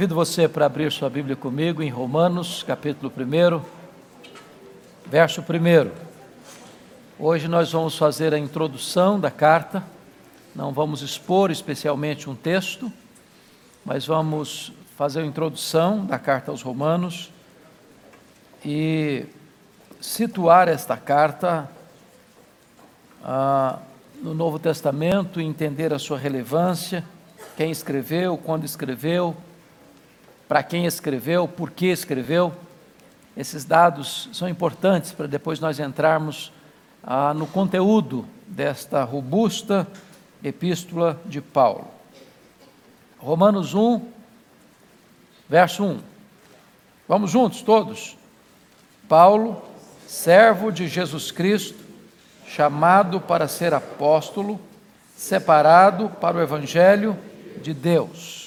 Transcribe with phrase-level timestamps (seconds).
[0.00, 3.60] Convido você para abrir sua Bíblia comigo em Romanos, capítulo 1,
[5.04, 5.90] verso 1.
[7.18, 9.84] Hoje nós vamos fazer a introdução da carta,
[10.56, 12.90] não vamos expor especialmente um texto,
[13.84, 17.30] mas vamos fazer a introdução da carta aos Romanos
[18.64, 19.26] e
[20.00, 21.68] situar esta carta
[23.22, 23.78] ah,
[24.22, 27.04] no Novo Testamento entender a sua relevância,
[27.54, 29.36] quem escreveu, quando escreveu,
[30.50, 32.52] para quem escreveu, por que escreveu.
[33.36, 36.52] Esses dados são importantes para depois nós entrarmos
[37.04, 39.86] ah, no conteúdo desta robusta
[40.42, 41.86] epístola de Paulo.
[43.16, 44.04] Romanos 1,
[45.48, 46.00] verso 1.
[47.06, 48.16] Vamos juntos, todos.
[49.08, 49.62] Paulo,
[50.04, 51.78] servo de Jesus Cristo,
[52.48, 54.60] chamado para ser apóstolo,
[55.16, 57.16] separado para o Evangelho
[57.62, 58.39] de Deus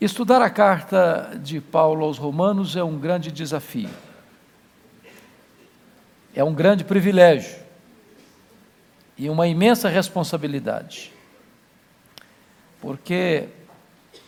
[0.00, 3.90] Estudar a carta de Paulo aos Romanos é um grande desafio.
[6.34, 7.60] É um grande privilégio
[9.18, 11.12] e uma imensa responsabilidade.
[12.80, 13.48] Porque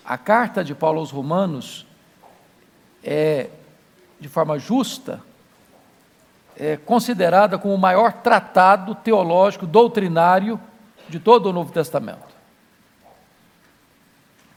[0.05, 1.86] a carta de Paulo aos Romanos
[3.03, 3.48] é,
[4.20, 5.23] de forma justa,
[6.55, 10.61] é considerada como o maior tratado teológico, doutrinário
[11.09, 12.31] de todo o Novo Testamento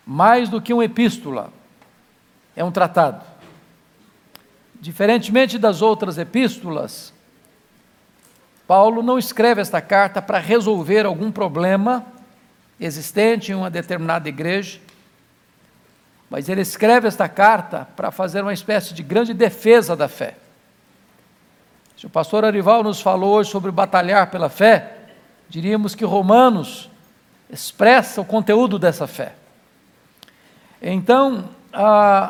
[0.06, 1.52] mais do que uma epístola,
[2.56, 3.24] é um tratado.
[4.80, 7.14] Diferentemente das outras epístolas,
[8.68, 12.06] Paulo não escreve esta carta para resolver algum problema
[12.80, 14.80] existente em uma determinada igreja,
[16.30, 20.36] mas ele escreve esta carta para fazer uma espécie de grande defesa da fé.
[21.98, 24.98] Se o pastor Arival nos falou hoje sobre batalhar pela fé,
[25.48, 26.90] diríamos que Romanos
[27.50, 29.34] expressa o conteúdo dessa fé.
[30.88, 31.50] Então,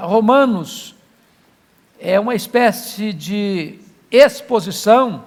[0.04, 0.96] Romanos
[2.00, 3.80] é uma espécie de
[4.10, 5.26] exposição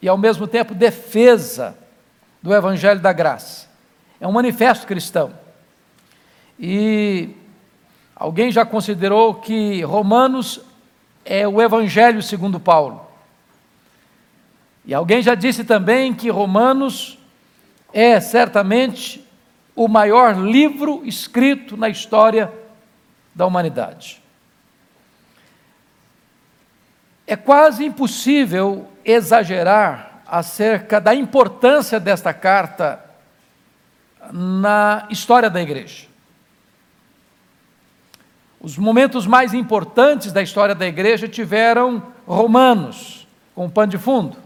[0.00, 1.76] e, ao mesmo tempo, defesa
[2.40, 3.66] do Evangelho da Graça.
[4.20, 5.32] É um manifesto cristão.
[6.56, 7.30] E
[8.14, 10.60] alguém já considerou que Romanos
[11.24, 13.04] é o Evangelho segundo Paulo.
[14.84, 17.18] E alguém já disse também que Romanos
[17.92, 19.26] é certamente
[19.74, 22.67] o maior livro escrito na história
[23.38, 24.20] da humanidade.
[27.24, 33.00] É quase impossível exagerar acerca da importância desta carta
[34.32, 36.08] na história da igreja.
[38.60, 43.24] Os momentos mais importantes da história da igreja tiveram Romanos,
[43.54, 44.36] com pano de fundo.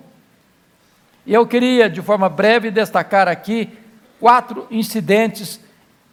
[1.24, 3.72] E eu queria, de forma breve, destacar aqui
[4.20, 5.59] quatro incidentes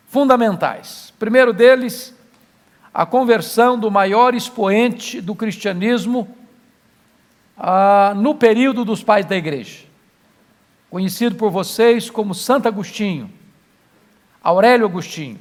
[0.08, 1.10] fundamentais.
[1.10, 2.18] O primeiro deles,
[2.94, 6.36] a conversão do maior expoente do cristianismo
[7.58, 9.86] ah, no período dos pais da igreja,
[10.90, 13.32] conhecido por vocês como Santo Agostinho,
[14.42, 15.40] Aurélio Agostinho.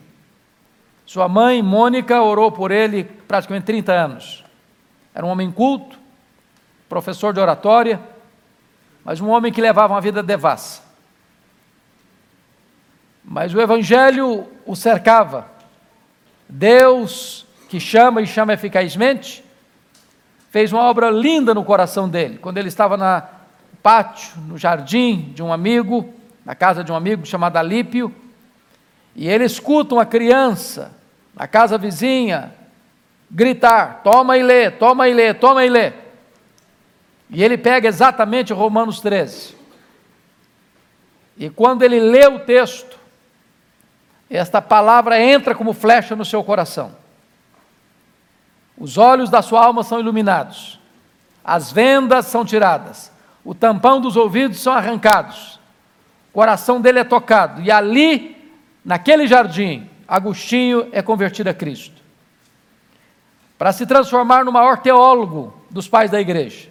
[1.06, 4.44] Sua mãe, Mônica, orou por ele praticamente 30 anos.
[5.14, 5.98] Era um homem culto,
[6.86, 7.98] professor de oratória,
[9.02, 10.82] mas um homem que levava uma vida devassa.
[13.24, 15.57] Mas o evangelho o cercava
[16.48, 19.44] Deus, que chama e chama eficazmente,
[20.50, 22.38] fez uma obra linda no coração dele.
[22.38, 23.22] Quando ele estava no
[23.82, 26.12] pátio, no jardim de um amigo,
[26.44, 28.14] na casa de um amigo chamado Alípio,
[29.14, 30.92] e ele escuta uma criança
[31.34, 32.54] na casa vizinha
[33.30, 35.92] gritar: toma e lê, toma e lê, toma e lê.
[37.30, 39.56] E ele pega exatamente Romanos 13.
[41.36, 42.97] E quando ele lê o texto,
[44.36, 46.94] esta palavra entra como flecha no seu coração.
[48.76, 50.78] Os olhos da sua alma são iluminados,
[51.42, 53.10] as vendas são tiradas,
[53.44, 55.58] o tampão dos ouvidos são arrancados,
[56.30, 58.52] o coração dele é tocado, e ali,
[58.84, 62.00] naquele jardim, Agostinho é convertido a Cristo.
[63.58, 66.70] Para se transformar no maior teólogo dos pais da igreja,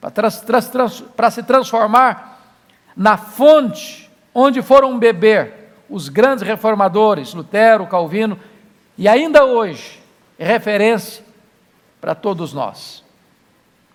[0.00, 2.40] para, trans, trans, trans, para se transformar
[2.96, 8.38] na fonte onde foram beber os grandes reformadores, Lutero, Calvino,
[8.96, 10.00] e ainda hoje
[10.38, 11.24] é referência
[12.00, 13.04] para todos nós.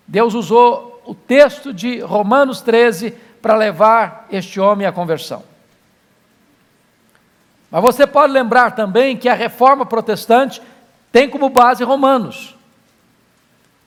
[0.08, 5.44] Deus usou o texto de Romanos 13 para levar este homem à conversão.
[7.72, 10.62] Mas você pode lembrar também que a reforma protestante
[11.12, 12.56] tem como base Romanos.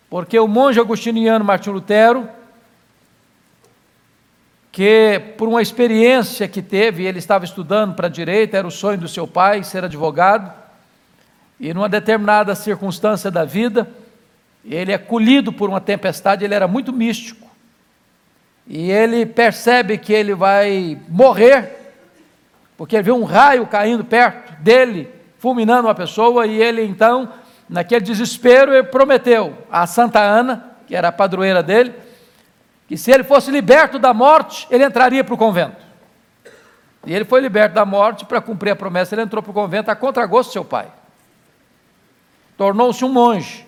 [0.08, 2.28] Porque o monge agostiniano Martim Lutero
[4.72, 9.06] que, por uma experiência que teve, ele estava estudando para direito, era o sonho do
[9.06, 10.50] seu pai ser advogado,
[11.60, 13.86] e numa determinada circunstância da vida,
[14.64, 17.46] ele é colhido por uma tempestade, ele era muito místico.
[18.66, 21.92] E ele percebe que ele vai morrer,
[22.76, 27.28] porque ele viu um raio caindo perto dele, fulminando uma pessoa, e ele então,
[27.68, 31.92] naquele desespero, ele prometeu a Santa Ana, que era a padroeira dele,
[32.92, 35.82] que se ele fosse liberto da morte, ele entraria para o convento.
[37.06, 39.90] E ele foi liberto da morte para cumprir a promessa, ele entrou para o convento
[39.90, 40.92] a contragosto do seu pai.
[42.54, 43.66] Tornou-se um monge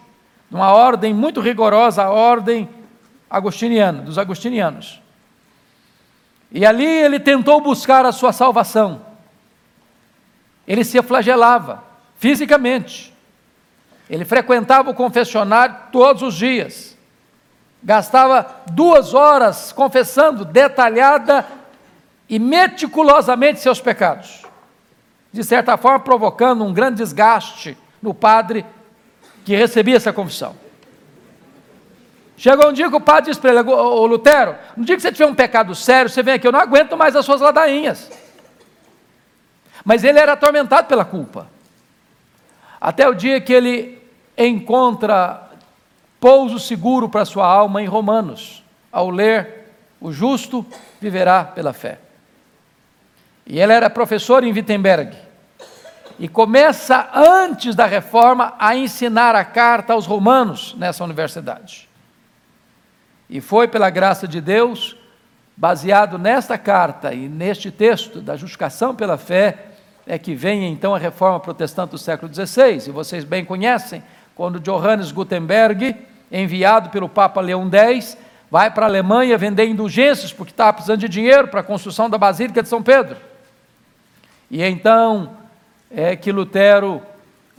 [0.50, 2.69] uma ordem muito rigorosa, a ordem
[3.31, 5.00] agostiniana, dos agostinianos.
[6.53, 9.06] E ali ele tentou buscar a sua salvação.
[10.69, 11.82] Ele se flagelava
[12.17, 13.11] fisicamente.
[14.11, 16.94] Ele frequentava o confessionário todos os dias.
[17.84, 21.46] Gastava duas horas confessando detalhada
[22.28, 24.42] e meticulosamente seus pecados.
[25.31, 28.64] De certa forma, provocando um grande desgaste no padre
[29.44, 30.56] que recebia essa confissão.
[32.38, 35.12] Chegou um dia que o padre disse para ele, ô Lutero, no dia que você
[35.12, 38.10] tiver um pecado sério, você vem aqui, eu não aguento mais as suas ladainhas.
[39.84, 41.48] Mas ele era atormentado pela culpa.
[42.80, 44.02] Até o dia que ele
[44.37, 45.44] encontra
[46.25, 49.69] pouso seguro para sua alma em Romanos, ao ler:
[50.00, 50.65] O justo
[50.99, 51.99] viverá pela fé.
[53.47, 55.15] E ele era professor em Wittenberg
[56.19, 61.91] e começa antes da reforma a ensinar a carta aos romanos nessa universidade.
[63.29, 64.97] E foi pela graça de Deus,
[65.55, 69.59] baseado nesta carta e neste texto da justificação pela fé,
[70.06, 72.88] é que vem então a reforma protestante do século XVI.
[72.88, 74.03] E vocês bem conhecem,
[74.35, 78.16] quando Johannes Gutenberg, enviado pelo Papa Leão X,
[78.50, 82.19] vai para a Alemanha vender indulgências porque estava precisando de dinheiro para a construção da
[82.19, 83.16] Basílica de São Pedro.
[84.50, 85.36] E então
[85.90, 87.02] é que Lutero,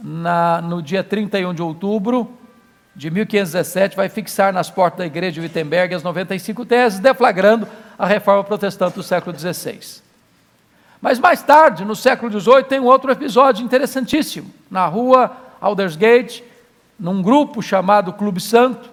[0.02, 2.32] na, no dia 31 de outubro
[2.96, 7.68] de 1517, vai fixar nas portas da igreja de Wittenberg as 95 teses, deflagrando
[7.98, 10.02] a reforma protestante do século XVI.
[11.02, 14.50] Mas mais tarde, no século XVIII, tem um outro episódio interessantíssimo.
[14.72, 16.44] Na rua Aldersgate,
[17.00, 18.90] num grupo chamado Clube Santo,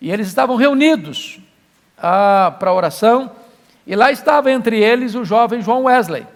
[0.00, 1.40] e eles estavam reunidos
[1.96, 3.30] ah, para oração,
[3.86, 6.26] e lá estava entre eles o jovem João Wesley.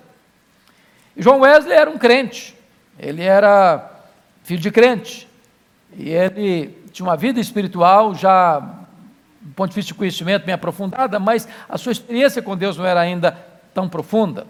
[1.17, 2.57] João Wesley era um crente,
[2.99, 3.91] ele era
[4.43, 5.29] filho de crente,
[5.97, 8.61] e ele tinha uma vida espiritual já,
[9.41, 12.87] do ponto de vista de conhecimento, bem aprofundada, mas a sua experiência com Deus não
[12.87, 13.33] era ainda
[13.75, 14.47] tão profunda.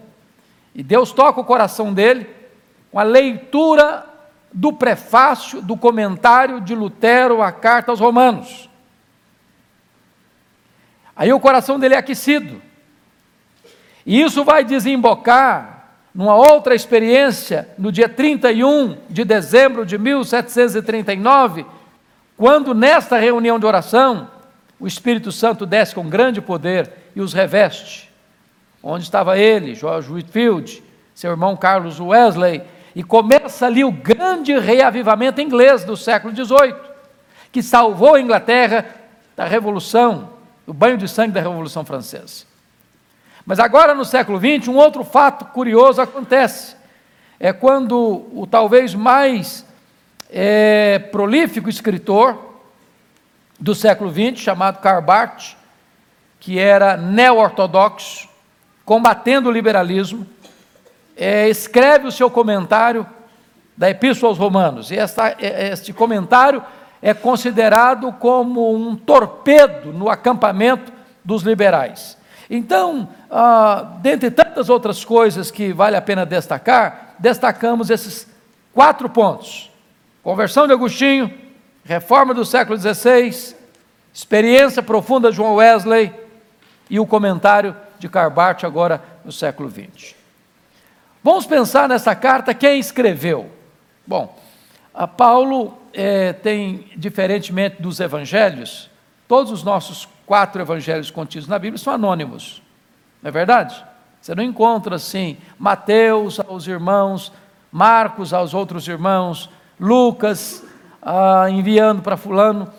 [0.73, 2.29] E Deus toca o coração dele
[2.91, 4.05] com a leitura
[4.57, 8.67] do prefácio, do comentário de Lutero à carta aos Romanos.
[11.15, 12.59] Aí o coração dele é aquecido.
[14.03, 21.63] E isso vai desembocar numa outra experiência, no dia 31 de dezembro de 1739,
[22.35, 24.27] quando nesta reunião de oração,
[24.79, 28.11] o Espírito Santo desce com grande poder e os reveste.
[28.81, 30.83] Onde estava ele, George Whitfield,
[31.13, 32.63] seu irmão Carlos Wesley,
[32.97, 36.73] e começa ali o grande reavivamento inglês do século XVIII,
[37.51, 38.87] que salvou a Inglaterra
[39.35, 40.31] da Revolução,
[40.65, 42.45] do banho de sangue da Revolução Francesa.
[43.45, 46.75] Mas agora, no século XX, um outro fato curioso acontece.
[47.39, 49.63] É quando o talvez mais
[50.31, 52.63] é, prolífico escritor
[53.59, 55.55] do século XX, chamado Karl Barth,
[56.39, 58.27] que era neo-ortodoxo,
[58.83, 60.25] combatendo o liberalismo,
[61.17, 63.05] é, escreve o seu comentário
[63.75, 64.91] da Epístola aos Romanos.
[64.91, 66.63] E esta, é, este comentário
[67.01, 70.91] é considerado como um torpedo no acampamento
[71.23, 72.17] dos liberais.
[72.49, 78.27] Então, ah, dentre tantas outras coisas que vale a pena destacar, destacamos esses
[78.73, 79.69] quatro pontos:
[80.23, 81.31] conversão de Agostinho,
[81.83, 83.55] reforma do século XVI,
[84.13, 86.13] experiência profunda de João Wesley
[86.89, 90.16] e o comentário de Carbart agora no século XX.
[91.23, 93.49] Vamos pensar nessa carta quem escreveu.
[94.05, 94.37] Bom,
[95.17, 98.89] Paulo é, tem, diferentemente dos evangelhos,
[99.27, 102.61] todos os nossos quatro evangelhos contidos na Bíblia são anônimos.
[103.21, 103.83] Não é verdade?
[104.21, 107.31] Você não encontra assim Mateus aos irmãos,
[107.71, 110.63] Marcos aos outros irmãos, Lucas
[111.01, 112.71] ah, enviando para fulano,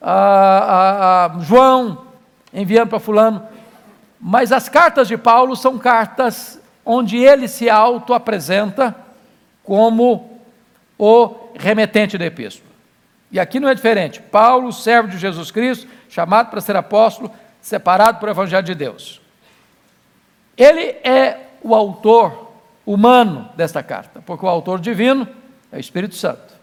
[0.00, 2.04] ah, ah, João
[2.52, 3.42] enviando para fulano.
[4.20, 8.94] Mas as cartas de Paulo são cartas onde ele se auto-apresenta
[9.62, 10.40] como
[10.98, 12.70] o remetente da epístola.
[13.32, 14.20] E aqui não é diferente.
[14.20, 19.20] Paulo, servo de Jesus Cristo, chamado para ser apóstolo, separado para o Evangelho de Deus.
[20.56, 22.52] Ele é o autor
[22.86, 25.26] humano desta carta, porque o autor divino
[25.72, 26.54] é o Espírito Santo.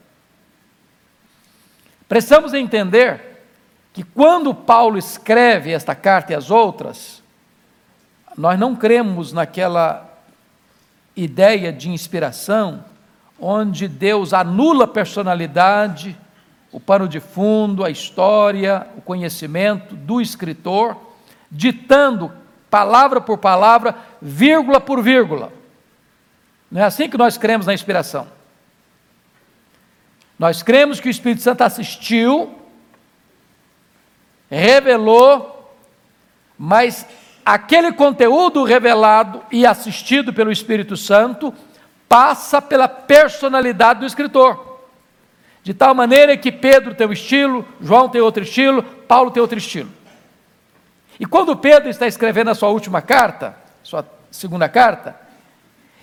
[2.07, 3.43] Precisamos entender
[3.91, 7.21] que quando Paulo escreve esta carta e as outras,
[8.37, 10.10] nós não cremos naquela
[11.23, 12.83] ideia de inspiração
[13.39, 16.17] onde Deus anula a personalidade,
[16.71, 20.95] o pano de fundo, a história, o conhecimento do escritor,
[21.51, 22.31] ditando
[22.69, 25.51] palavra por palavra, vírgula por vírgula.
[26.69, 28.27] Não é assim que nós cremos na inspiração.
[30.39, 32.57] Nós cremos que o Espírito Santo assistiu,
[34.49, 35.75] revelou,
[36.57, 37.05] mas
[37.45, 41.53] aquele conteúdo revelado e assistido pelo Espírito Santo
[42.07, 44.79] passa pela personalidade do escritor.
[45.63, 49.57] De tal maneira que Pedro tem um estilo, João tem outro estilo, Paulo tem outro
[49.57, 49.89] estilo.
[51.19, 55.15] E quando Pedro está escrevendo a sua última carta, sua segunda carta,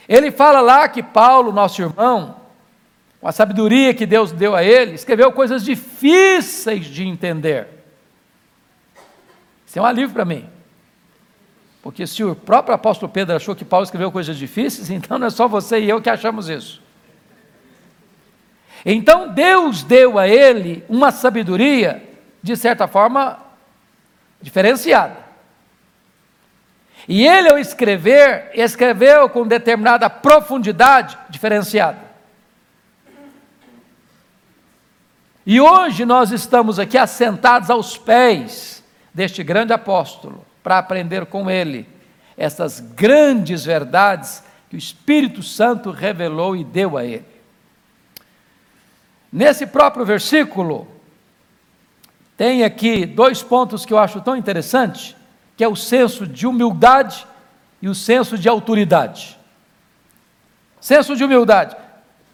[0.09, 2.37] ele fala lá que Paulo, nosso irmão,
[3.21, 7.67] com a sabedoria que Deus deu a ele, escreveu coisas difíceis de entender.
[9.67, 10.49] Isso é um alívio para mim.
[11.89, 15.31] Porque se o próprio apóstolo Pedro achou que Paulo escreveu coisas difíceis, então não é
[15.31, 16.83] só você e eu que achamos isso.
[18.85, 22.07] Então Deus deu a ele uma sabedoria,
[22.43, 23.39] de certa forma,
[24.39, 25.17] diferenciada.
[27.09, 32.01] E ele, ao escrever, escreveu com determinada profundidade diferenciada.
[35.47, 41.89] E hoje nós estamos aqui assentados aos pés deste grande apóstolo, para aprender com ele
[42.37, 47.25] essas grandes verdades que o Espírito Santo revelou e deu a ele.
[49.33, 50.87] Nesse próprio versículo,
[52.37, 55.17] tem aqui dois pontos que eu acho tão interessante,
[55.57, 57.27] que é o senso de humildade
[57.81, 59.39] e o senso de autoridade.
[60.83, 61.75] Senso de humildade.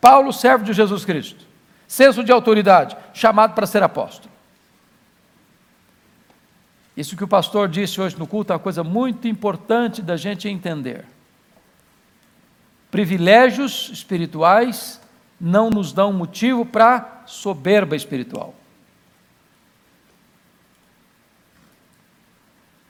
[0.00, 1.44] Paulo serve de Jesus Cristo.
[1.86, 4.33] Senso de autoridade, chamado para ser apóstolo.
[6.96, 10.48] Isso que o pastor disse hoje no culto é uma coisa muito importante da gente
[10.48, 11.04] entender.
[12.90, 15.00] Privilégios espirituais
[15.40, 18.54] não nos dão motivo para soberba espiritual.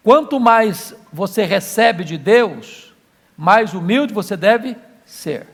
[0.02, 2.92] Quanto mais você recebe de Deus,
[3.38, 5.46] mais humilde você deve ser.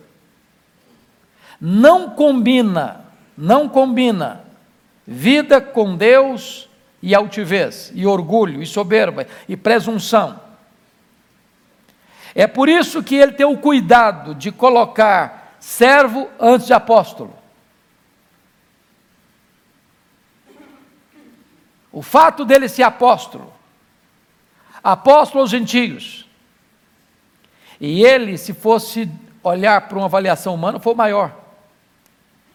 [1.60, 3.04] Não combina,
[3.36, 4.42] não combina
[5.06, 6.69] vida com Deus
[7.02, 10.40] e altivez, e orgulho, e soberba, e presunção.
[12.34, 17.34] É por isso que ele tem o cuidado de colocar servo antes de apóstolo.
[21.92, 23.52] O fato dele ser apóstolo
[24.82, 26.26] apóstolo aos gentios.
[27.80, 29.08] E ele, se fosse
[29.42, 31.34] olhar para uma avaliação humana, foi maior.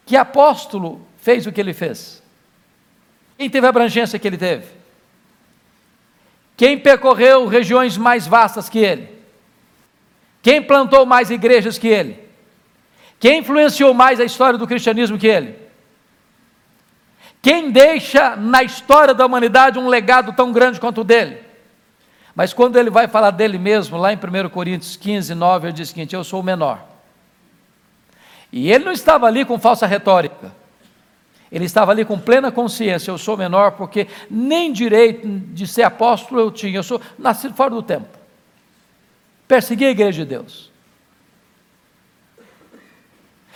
[0.05, 2.21] Que apóstolo fez o que ele fez?
[3.37, 4.67] Quem teve a abrangência que ele teve?
[6.55, 9.09] Quem percorreu regiões mais vastas que ele?
[10.41, 12.19] Quem plantou mais igrejas que ele?
[13.19, 15.55] Quem influenciou mais a história do cristianismo que ele?
[17.41, 21.43] Quem deixa na história da humanidade um legado tão grande quanto o dele?
[22.33, 25.87] Mas quando ele vai falar dele mesmo, lá em 1 Coríntios 15, 9, ele diz
[25.87, 26.83] o seguinte: Eu sou o menor.
[28.51, 30.51] E ele não estava ali com falsa retórica.
[31.55, 36.41] Ele estava ali com plena consciência: eu sou menor, porque nem direito de ser apóstolo
[36.41, 38.09] eu tinha, eu sou nascido fora do tempo.
[39.47, 40.69] Persegui a igreja de Deus.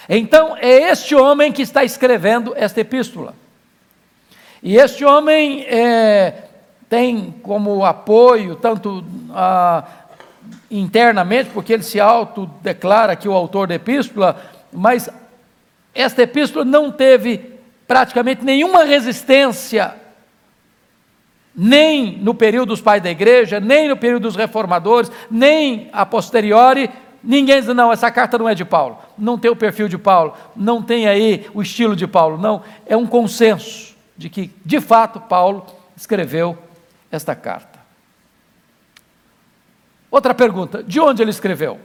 [0.08, 3.36] Então, é este homem que está escrevendo esta epístola.
[4.64, 6.46] E este homem é,
[6.88, 9.86] tem como apoio, tanto ah,
[10.72, 14.42] internamente, porque ele se autodeclara aqui o autor da epístola,
[14.72, 15.10] mas
[15.94, 17.59] esta epístola não teve
[17.90, 19.96] praticamente nenhuma resistência,
[21.56, 26.88] nem no período dos pais da igreja, nem no período dos reformadores, nem a posteriori,
[27.24, 30.36] ninguém diz, não, essa carta não é de Paulo, não tem o perfil de Paulo,
[30.56, 35.20] não tem aí o estilo de Paulo, não, é um consenso de que, de fato,
[35.22, 35.66] Paulo
[35.98, 36.56] escreveu
[37.12, 37.80] esta carta.
[40.12, 41.80] Outra pergunta: de onde ele escreveu?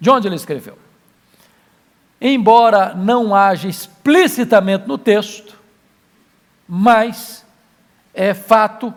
[0.00, 0.76] De onde ele escreveu?
[2.20, 5.56] Embora não haja explicitamente no texto,
[6.68, 7.44] mas
[8.12, 8.92] é fato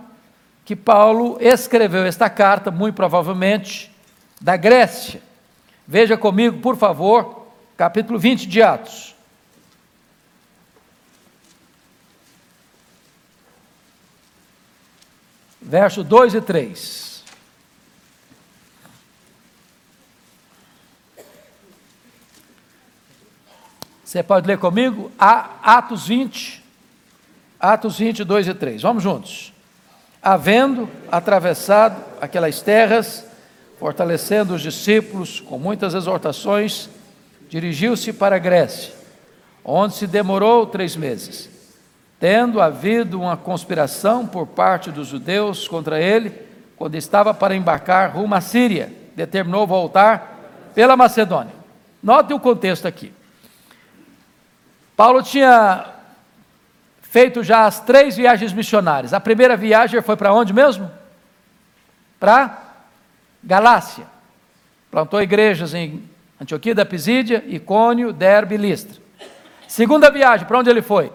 [0.66, 3.92] que Paulo escreveu esta carta, muito provavelmente,
[4.42, 5.22] da Grécia.
[5.88, 9.14] Veja comigo, por favor, capítulo 20 de Atos.
[15.64, 17.03] verso 2 e 3.
[24.14, 25.12] Você pode ler comigo?
[25.18, 26.64] Atos 20,
[27.60, 28.82] Atos 20, 2 e 3.
[28.84, 29.52] Vamos juntos.
[30.22, 33.26] Havendo atravessado aquelas terras,
[33.80, 36.92] fortalecendo os discípulos com muitas exortações,
[37.50, 38.94] dirigiu-se para a Grécia,
[39.66, 41.50] onde se demorou três meses.
[42.20, 46.32] Tendo havido uma conspiração por parte dos judeus contra ele,
[46.78, 51.56] quando estava para embarcar rumo à Síria, determinou voltar pela Macedônia.
[52.04, 53.12] Note o contexto aqui.
[54.96, 55.94] Paulo tinha
[57.02, 59.14] feito já as três viagens missionárias.
[59.14, 60.92] A primeira viagem foi para onde mesmo?
[62.20, 62.60] Para
[63.44, 64.06] Galácia.
[64.90, 66.08] Plantou igrejas em
[66.40, 69.02] Antioquia da Pisídia, Icônio, Derbe e Listra.
[69.68, 71.12] Segunda viagem, para onde ele foi?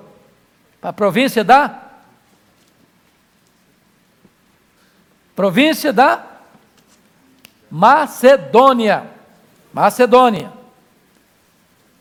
[0.81, 1.83] Para a província da
[5.35, 6.25] província da
[7.71, 9.07] Macedônia.
[9.73, 10.53] Macedônia,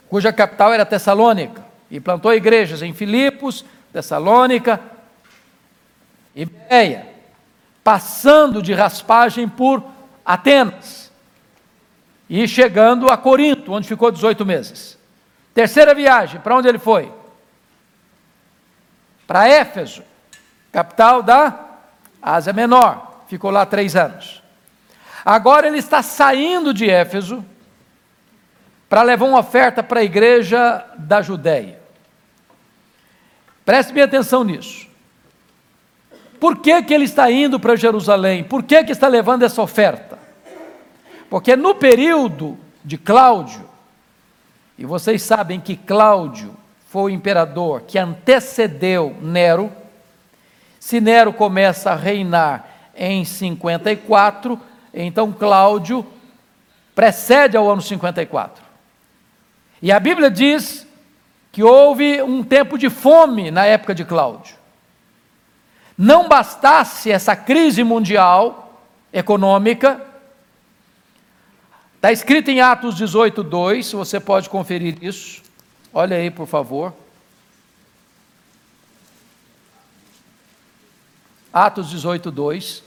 [0.10, 4.79] cuja capital era Tessalônica e plantou igrejas em Filipos, Tessalônica
[6.36, 7.08] e Beia,
[7.84, 9.84] passando de raspagem por
[10.25, 11.12] Atenas
[12.29, 14.98] e chegando a Corinto, onde ficou 18 meses.
[15.53, 17.12] Terceira viagem, para onde ele foi?
[19.25, 20.03] Para Éfeso,
[20.72, 21.60] capital da
[22.22, 24.44] Ásia Menor, ficou lá três anos.
[25.25, 27.44] Agora ele está saindo de Éfeso
[28.88, 31.76] para levar uma oferta para a igreja da Judéia.
[33.67, 34.88] Preste bem atenção nisso.
[36.39, 38.41] Por que, que ele está indo para Jerusalém?
[38.41, 40.17] Por que, que está levando essa oferta?
[41.29, 43.69] Porque no período de Cláudio,
[44.77, 46.55] e vocês sabem que Cláudio
[46.88, 49.69] foi o imperador que antecedeu Nero,
[50.79, 54.58] se Nero começa a reinar em 54,
[54.93, 56.08] então Cláudio
[56.95, 58.63] precede ao ano 54.
[59.82, 60.87] E a Bíblia diz
[61.58, 64.56] que houve um tempo de fome na época de Cláudio.
[65.98, 68.80] Não bastasse essa crise mundial
[69.12, 70.00] econômica,
[71.96, 75.41] está escrito em Atos 18, 2, você pode conferir isso.
[75.91, 76.93] Olha aí, por favor.
[81.52, 82.84] Atos 18, 2.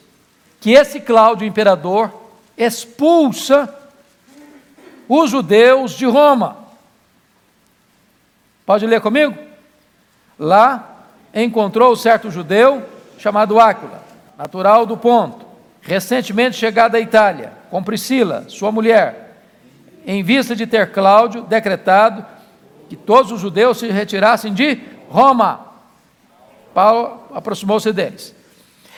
[0.61, 2.15] Que esse Cláudio, imperador,
[2.57, 3.69] expulsa
[5.09, 6.60] os judeus de Roma.
[8.65, 9.37] Pode ler comigo?
[10.39, 12.83] Lá encontrou certo judeu
[13.19, 14.03] chamado Áquila,
[14.37, 15.45] natural do Ponto,
[15.83, 19.43] recentemente chegado da Itália, com Priscila, sua mulher,
[20.07, 22.25] em vista de ter Cláudio decretado
[22.89, 25.67] que todos os judeus se retirassem de Roma.
[26.73, 28.35] Paulo aproximou-se deles.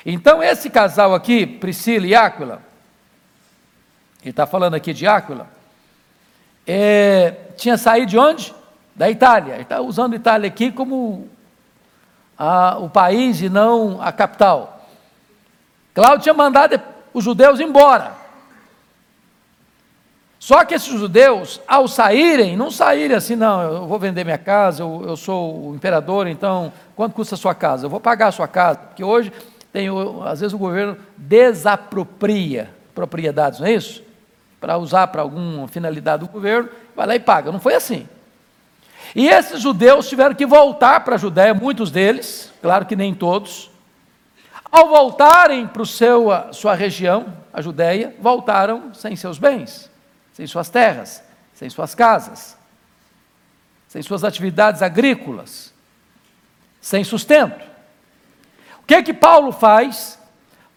[0.05, 2.62] Então, esse casal aqui, Priscila e Áquila,
[4.22, 5.48] ele está falando aqui de Áquila,
[6.66, 8.55] é, tinha saído de onde?
[8.94, 9.61] Da Itália.
[9.61, 11.28] Está usando Itália aqui como
[12.38, 14.87] a, o país e não a capital.
[15.94, 16.81] Cláudio tinha mandado
[17.12, 18.22] os judeus embora.
[20.38, 24.83] Só que esses judeus, ao saírem, não saírem assim, não, eu vou vender minha casa,
[24.83, 27.87] eu, eu sou o imperador, então, quanto custa a sua casa?
[27.87, 29.33] Eu vou pagar a sua casa, porque hoje
[29.72, 29.87] tem,
[30.24, 34.02] às vezes o governo desapropria propriedades, não é isso?
[34.61, 37.52] Para usar para alguma finalidade do governo, vai lá e paga.
[37.52, 38.09] Não foi assim.
[39.14, 43.70] E esses judeus tiveram que voltar para a Judéia, muitos deles, claro que nem todos.
[44.70, 49.90] Ao voltarem para seu, a sua região, a Judéia, voltaram sem seus bens,
[50.33, 51.22] sem suas terras,
[51.53, 52.57] sem suas casas,
[53.87, 55.75] sem suas atividades agrícolas,
[56.81, 57.62] sem sustento.
[58.83, 60.18] O que é que Paulo faz?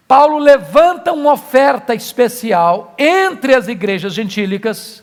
[0.06, 5.02] Paulo levanta uma oferta especial entre as igrejas gentílicas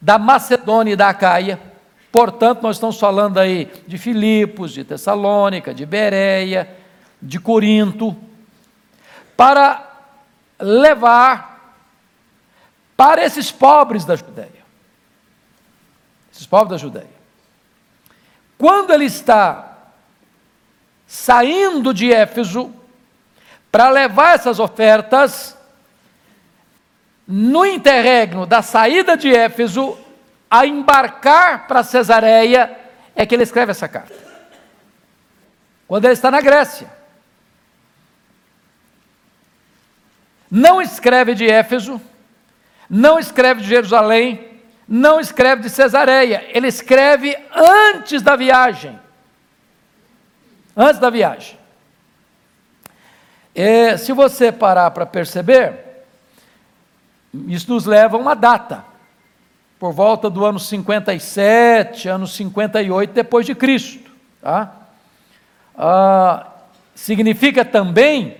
[0.00, 1.71] da Macedônia e da Acaia
[2.12, 6.76] Portanto, nós estamos falando aí de Filipos, de Tessalônica, de Bereia,
[7.22, 8.14] de Corinto,
[9.34, 9.90] para
[10.60, 11.74] levar
[12.94, 14.62] para esses pobres da Judéia.
[16.30, 17.22] Esses pobres da Judéia.
[18.58, 19.78] Quando ele está
[21.06, 22.74] saindo de Éfeso
[23.70, 25.56] para levar essas ofertas,
[27.26, 29.98] no interregno da saída de Éfeso,
[30.52, 32.78] a embarcar para Cesareia,
[33.16, 34.14] é que ele escreve essa carta.
[35.88, 36.92] Quando ele está na Grécia.
[40.50, 41.98] Não escreve de Éfeso,
[42.88, 49.00] não escreve de Jerusalém, não escreve de Cesareia, ele escreve antes da viagem.
[50.76, 51.58] Antes da viagem.
[53.54, 56.04] E, se você parar para perceber,
[57.48, 58.91] isso nos leva a uma data.
[59.82, 64.12] Por volta do ano 57, ano 58 depois de Cristo.
[64.40, 64.72] Tá?
[65.76, 66.46] Ah,
[66.94, 68.36] significa também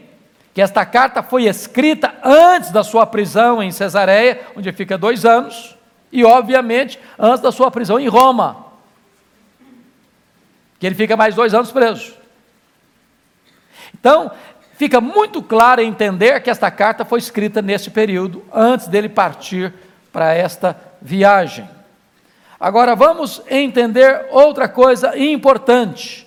[0.55, 5.77] que esta carta foi escrita antes da sua prisão em Cesareia, onde fica dois anos,
[6.13, 8.67] e obviamente antes da sua prisão em Roma,
[10.79, 12.15] que ele fica mais dois anos preso.
[13.93, 14.31] Então,
[14.77, 19.75] fica muito claro entender que esta carta foi escrita nesse período, antes dele partir
[20.13, 21.69] para esta viagem.
[22.59, 26.27] Agora vamos entender outra coisa importante.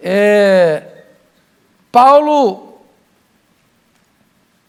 [0.00, 1.04] É,
[1.90, 2.80] Paulo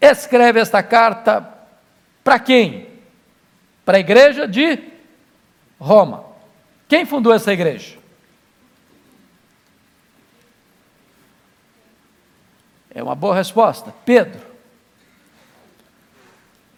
[0.01, 1.47] escreve esta carta
[2.23, 2.87] para quem?
[3.83, 4.79] Para a igreja de
[5.79, 6.25] Roma.
[6.87, 7.97] Quem fundou essa igreja?
[12.89, 13.93] É uma boa resposta.
[14.05, 14.44] Pedro.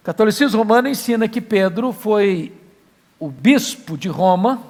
[0.08, 2.54] Catolicismo romano ensina que Pedro foi
[3.20, 4.64] o bispo de Roma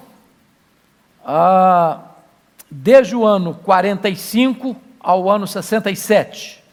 [1.23, 2.01] ah,
[2.71, 6.63] desde o ano 45 ao ano 67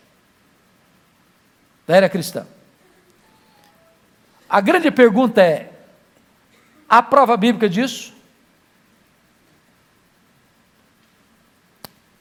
[1.86, 2.46] da era cristã.
[4.48, 5.70] A grande pergunta é:
[6.88, 8.14] há prova bíblica disso?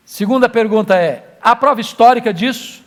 [0.03, 2.82] Segunda pergunta é: há prova histórica disso?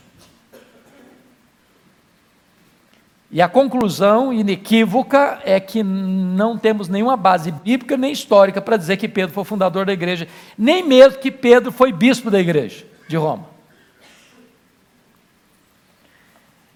[3.30, 8.96] E a conclusão inequívoca é que não temos nenhuma base bíblica nem histórica para dizer
[8.96, 13.16] que Pedro foi fundador da igreja, nem mesmo que Pedro foi bispo da igreja de
[13.16, 13.46] Roma.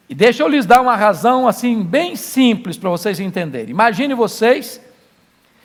[0.09, 3.71] E deixa eu lhes dar uma razão assim bem simples para vocês entenderem.
[3.71, 4.81] Imagine vocês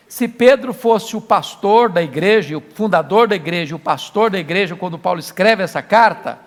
[0.07, 4.75] se Pedro fosse o pastor da igreja, o fundador da igreja, o pastor da igreja,
[4.75, 6.44] quando Paulo escreve essa carta,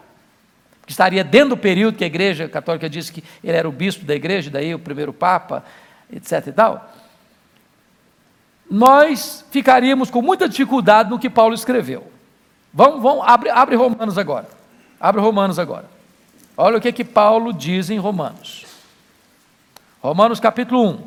[0.89, 4.07] que estaria dentro do período que a igreja católica disse que ele era o bispo
[4.07, 5.63] da igreja, daí o primeiro papa,
[6.11, 6.91] etc e tal,
[8.71, 12.11] nós ficaríamos com muita dificuldade no que Paulo escreveu.
[12.73, 14.49] Vamos, vamos, abre, abre Romanos agora.
[14.99, 15.85] Abre Romanos agora.
[16.57, 18.65] Olha o que que Paulo diz em Romanos.
[20.01, 20.99] Romanos capítulo 1.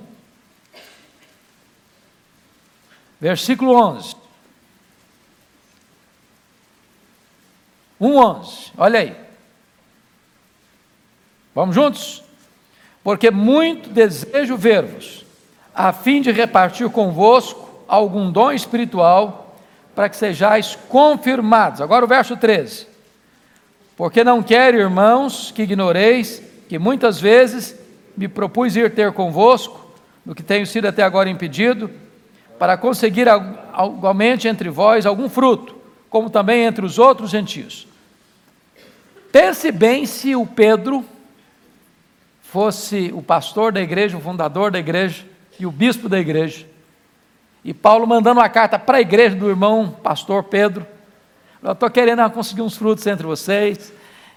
[3.19, 4.15] versículo 11.
[7.99, 9.20] 1,11, olha aí.
[11.53, 12.23] Vamos juntos?
[13.03, 15.25] Porque muito desejo ver-vos,
[15.73, 19.57] a fim de repartir convosco algum dom espiritual,
[19.93, 21.81] para que sejais confirmados.
[21.81, 22.87] Agora o verso 13.
[23.97, 27.75] Porque não quero, irmãos, que ignoreis que muitas vezes
[28.15, 29.91] me propus ir ter convosco,
[30.25, 31.91] no que tenho sido até agora impedido,
[32.57, 35.75] para conseguir igualmente entre vós algum fruto,
[36.09, 37.87] como também entre os outros gentios.
[39.31, 41.03] Pense bem se o Pedro
[42.51, 45.25] fosse o pastor da igreja, o fundador da igreja
[45.57, 46.67] e o bispo da igreja.
[47.63, 50.85] E Paulo mandando uma carta para a igreja do irmão pastor Pedro.
[51.63, 53.93] Eu estou querendo conseguir uns frutos entre vocês,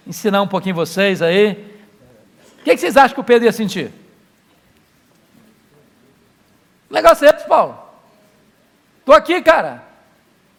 [0.06, 1.54] ensinar um pouquinho vocês aí.
[2.60, 3.90] O que, que vocês acham que o Pedro ia sentir?
[6.88, 7.76] O negócio é esse, Paulo.
[9.00, 9.82] Estou aqui, cara.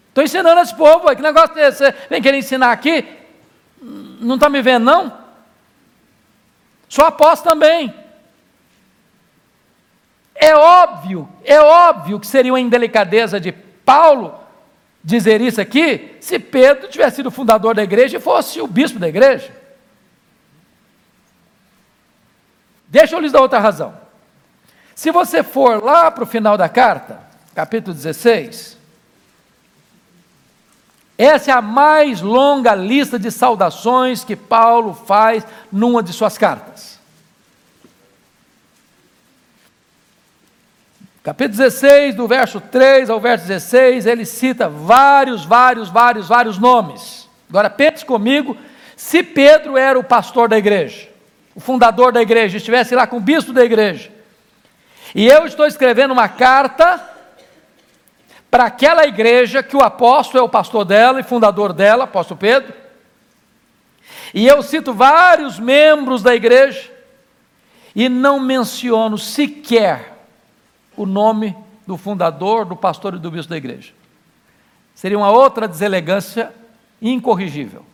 [0.10, 1.16] Estou ensinando esse povo.
[1.16, 1.78] Que negócio é esse?
[1.78, 3.08] Você vem querer ensinar aqui?
[3.82, 5.25] Não está me vendo, não?
[6.88, 7.94] Sou apóstolo também.
[10.36, 14.38] É óbvio, é óbvio que seria uma indelicadeza de Paulo
[15.04, 19.08] dizer isso aqui se Pedro tivesse sido fundador da igreja e fosse o bispo da
[19.08, 19.52] igreja.
[22.88, 23.96] Deixa eu lhes dar outra razão.
[24.94, 27.20] Se você for lá para o final da carta,
[27.54, 28.78] capítulo 16.
[31.18, 37.00] Essa é a mais longa lista de saudações que Paulo faz numa de suas cartas.
[41.24, 47.28] Capítulo 16, do verso 3 ao verso 16, ele cita vários, vários, vários, vários nomes.
[47.50, 48.56] Agora pense comigo,
[48.96, 51.10] se Pedro era o pastor da igreja,
[51.56, 54.12] o fundador da igreja, estivesse lá com o bispo da igreja,
[55.16, 57.15] e eu estou escrevendo uma carta
[58.56, 62.74] para aquela igreja que o apóstolo é o pastor dela e fundador dela, apóstolo Pedro.
[64.34, 66.90] E eu cito vários membros da igreja
[67.94, 70.26] e não menciono sequer
[70.96, 71.54] o nome
[71.86, 73.92] do fundador, do pastor e do bispo da igreja.
[74.94, 76.50] Seria uma outra deselegância
[77.02, 77.86] incorrigível.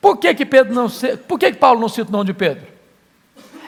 [0.00, 0.88] Por que que Pedro não
[1.28, 2.66] por que que Paulo não cita o nome de Pedro?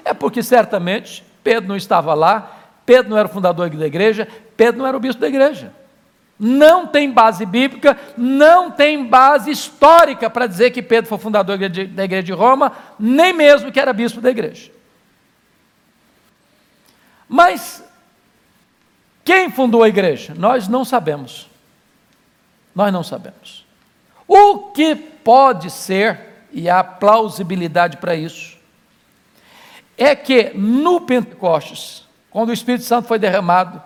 [0.05, 4.81] É porque certamente Pedro não estava lá, Pedro não era o fundador da igreja, Pedro
[4.81, 5.73] não era o bispo da igreja.
[6.39, 12.05] Não tem base bíblica, não tem base histórica para dizer que Pedro foi fundador da
[12.05, 14.71] igreja de Roma, nem mesmo que era bispo da igreja.
[17.29, 17.85] Mas
[19.25, 20.35] quem fundou a igreja?
[20.37, 21.49] Nós não sabemos.
[22.75, 23.65] Nós não sabemos.
[24.27, 28.59] O que pode ser, e há plausibilidade para isso,
[29.97, 33.81] é que no Pentecostes, quando o Espírito Santo foi derramado,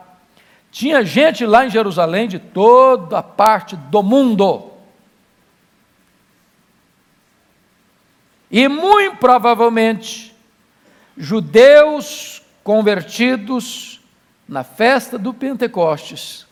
[0.71, 4.71] tinha gente lá em Jerusalém de toda parte do mundo.
[8.51, 10.35] E muito provavelmente,
[11.17, 14.01] judeus convertidos
[14.49, 16.47] na festa do Pentecostes,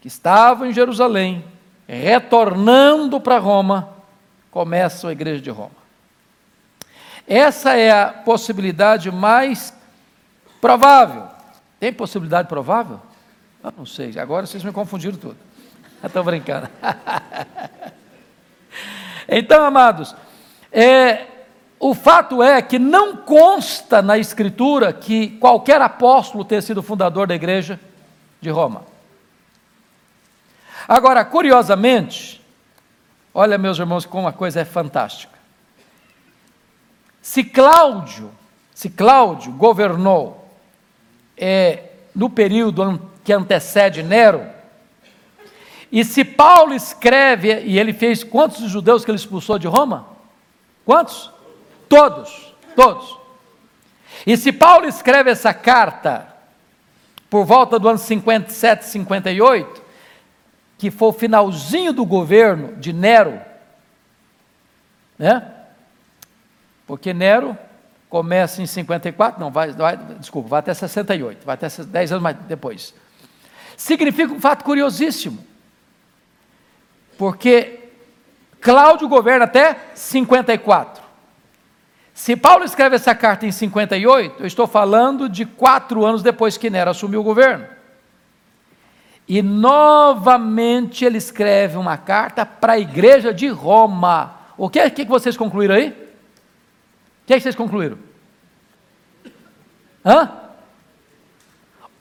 [0.00, 1.44] que estavam em Jerusalém,
[1.88, 3.90] retornando para Roma,
[4.50, 5.78] começam a igreja de Roma.
[7.26, 9.74] Essa é a possibilidade mais
[10.60, 11.37] provável.
[11.78, 13.00] Tem possibilidade provável?
[13.62, 15.36] Eu não sei, agora vocês me confundiram tudo.
[16.02, 16.68] Estou brincando.
[19.28, 20.14] então, amados,
[20.72, 21.26] é,
[21.78, 27.34] o fato é que não consta na Escritura que qualquer apóstolo tenha sido fundador da
[27.34, 27.78] igreja
[28.40, 28.84] de Roma.
[30.86, 32.42] Agora, curiosamente,
[33.34, 35.36] olha, meus irmãos, como a coisa é fantástica.
[37.20, 38.30] Se Cláudio,
[38.74, 40.37] se Cláudio governou
[41.38, 44.46] é, no período que antecede Nero,
[45.90, 50.06] e se Paulo escreve, e ele fez quantos judeus que ele expulsou de Roma?
[50.84, 51.30] Quantos?
[51.88, 53.18] Todos, todos.
[54.26, 56.34] E se Paulo escreve essa carta
[57.30, 59.82] por volta do ano 57, 58,
[60.76, 63.40] que foi o finalzinho do governo de Nero,
[65.18, 65.54] né?
[66.86, 67.56] Porque Nero
[68.08, 72.36] começa em 54, não, vai, vai, desculpa, vai até 68, vai até 10 anos mais
[72.48, 72.94] depois.
[73.76, 75.38] Significa um fato curiosíssimo,
[77.16, 77.78] porque
[78.60, 81.02] Cláudio governa até 54.
[82.12, 86.68] Se Paulo escreve essa carta em 58, eu estou falando de quatro anos depois que
[86.68, 87.66] Nero assumiu o governo.
[89.28, 94.34] E novamente ele escreve uma carta para a igreja de Roma.
[94.56, 96.07] O que, que, que vocês concluíram aí?
[97.28, 97.98] Que, que vocês concluíram?
[100.02, 100.32] Hã?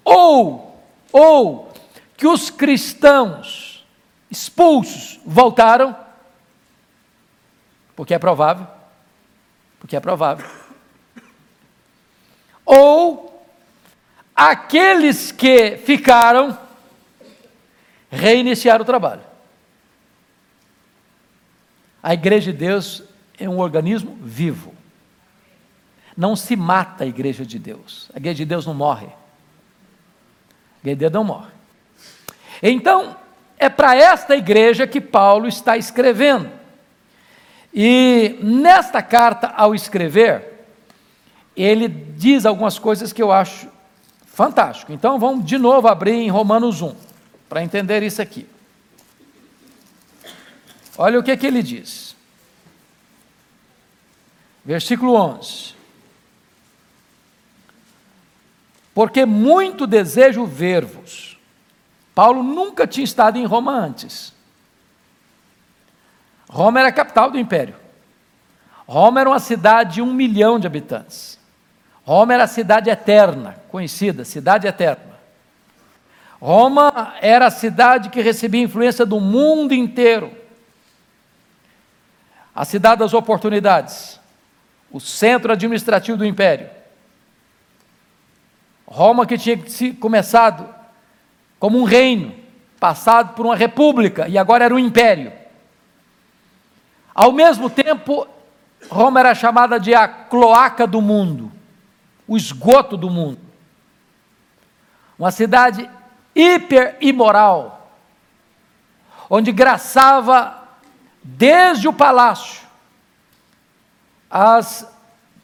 [0.01, 1.73] Ou, ou
[2.15, 3.85] que os cristãos
[4.31, 5.93] expulsos voltaram,
[7.93, 8.65] porque é provável,
[9.81, 10.49] porque é provável.
[12.65, 13.45] Ou
[14.33, 16.57] aqueles que ficaram
[18.09, 19.23] reiniciar o trabalho.
[22.01, 23.03] A igreja de Deus
[23.37, 24.76] é um organismo vivo.
[26.17, 28.09] Não se mata a igreja de Deus.
[28.13, 29.05] A igreja de Deus não morre.
[29.05, 31.51] A igreja de Deus não morre.
[32.61, 33.15] Então,
[33.57, 36.49] é para esta igreja que Paulo está escrevendo.
[37.71, 40.65] E nesta carta, ao escrever,
[41.55, 43.67] ele diz algumas coisas que eu acho
[44.25, 44.91] fantástico.
[44.91, 46.95] Então, vamos de novo abrir em Romanos 1
[47.47, 48.47] para entender isso aqui.
[50.97, 52.15] Olha o que, que ele diz.
[54.65, 55.76] Versículo 11.
[58.97, 61.37] Porque muito desejo ver-vos.
[62.15, 64.33] Paulo nunca tinha estado em Roma antes.
[66.49, 67.75] Roma era a capital do império.
[68.87, 71.37] Roma era uma cidade de um milhão de habitantes.
[72.03, 75.19] Roma era a cidade eterna, conhecida, cidade eterna.
[76.41, 80.35] Roma era a cidade que recebia influência do mundo inteiro.
[82.55, 84.19] A cidade das oportunidades,
[84.89, 86.76] o centro administrativo do império.
[88.87, 89.57] Roma que tinha
[89.95, 90.73] começado
[91.59, 92.33] como um reino,
[92.79, 95.33] passado por uma república e agora era um império.
[97.13, 98.27] Ao mesmo tempo,
[98.89, 101.51] Roma era chamada de a cloaca do mundo,
[102.27, 103.39] o esgoto do mundo.
[105.17, 105.89] Uma cidade
[106.35, 107.91] hiper imoral,
[109.29, 110.63] onde graçava
[111.23, 112.67] desde o palácio
[114.29, 114.87] as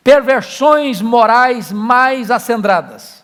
[0.03, 3.22] perversões morais mais acendradas,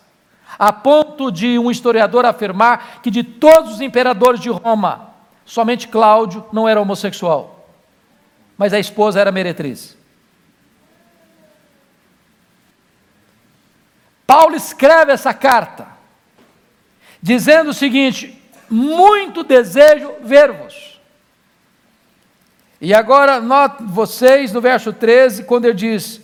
[0.60, 6.44] a ponto de um historiador afirmar que de todos os imperadores de Roma, somente Cláudio
[6.52, 7.66] não era homossexual,
[8.58, 9.96] mas a esposa era meretriz.
[14.26, 15.88] Paulo escreve essa carta
[17.22, 21.00] dizendo o seguinte: muito desejo ver-vos.
[22.82, 26.19] E agora, note vocês no verso 13, quando ele diz: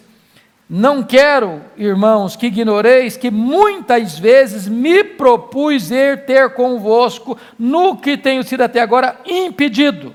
[0.68, 8.18] Não quero, irmãos, que ignoreis que muitas vezes me propus ir ter convosco no que
[8.18, 10.12] tenho sido até agora impedido.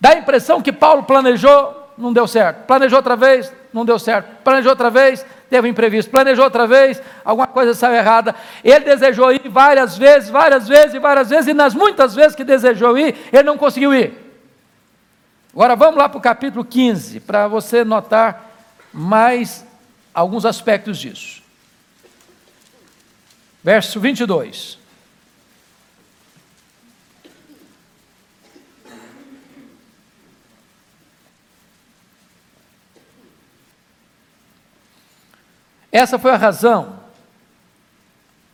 [0.00, 2.64] Dá a impressão que Paulo planejou, não deu certo.
[2.64, 4.42] Planejou outra vez, não deu certo.
[4.42, 6.10] Planejou outra vez, teve um imprevisto.
[6.10, 8.34] Planejou outra vez, alguma coisa saiu errada.
[8.64, 12.44] Ele desejou ir várias vezes, várias vezes e várias vezes, e nas muitas vezes que
[12.44, 14.14] desejou ir, ele não conseguiu ir.
[15.52, 18.47] Agora vamos lá para o capítulo 15, para você notar
[18.92, 19.64] mais
[20.12, 21.42] alguns aspectos disso.
[23.62, 24.78] Verso 22.
[35.90, 37.00] Essa foi a razão,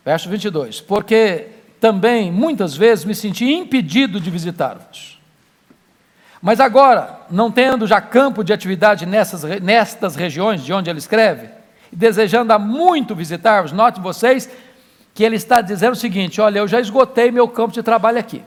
[0.04, 1.48] verso 22, porque
[1.80, 5.20] também muitas vezes me senti impedido de visitar-vos.
[6.40, 11.48] Mas agora, não tendo já campo de atividade nessas, nestas regiões de onde ele escreve,
[11.90, 14.48] desejando há muito visitar-vos, note vocês
[15.12, 18.40] que ele está dizendo o seguinte: olha, eu já esgotei meu campo de trabalho aqui.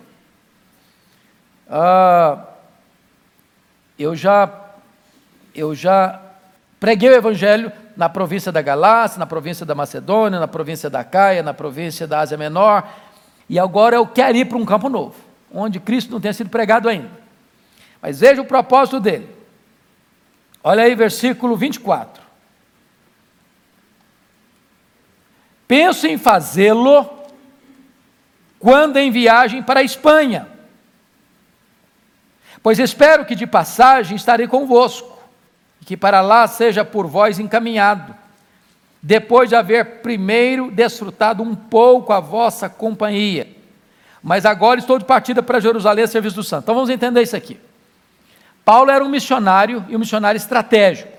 [1.70, 2.46] Ah,
[4.00, 4.50] eu já,
[5.54, 6.22] eu já
[6.80, 11.44] preguei o evangelho na província da Galácia, na província da Macedônia, na província da Caia,
[11.44, 12.88] na província da Ásia Menor,
[13.50, 15.16] e agora eu quero ir para um campo novo,
[15.54, 17.27] onde Cristo não tenha sido pregado ainda.
[18.02, 19.30] Mas veja o propósito dele.
[20.64, 22.24] Olha aí, versículo 24.
[25.68, 27.10] Penso em fazê-lo
[28.60, 30.48] quando em viagem para a Espanha,
[32.64, 35.18] pois espero que de passagem estarei convosco
[35.88, 38.14] que para lá seja por vós encaminhado,
[39.02, 43.48] depois de haver primeiro desfrutado um pouco a vossa companhia.
[44.22, 46.64] Mas agora estou de partida para Jerusalém serviço do santo.
[46.64, 47.58] Então vamos entender isso aqui.
[48.68, 51.10] Paulo era um missionário e um missionário estratégico.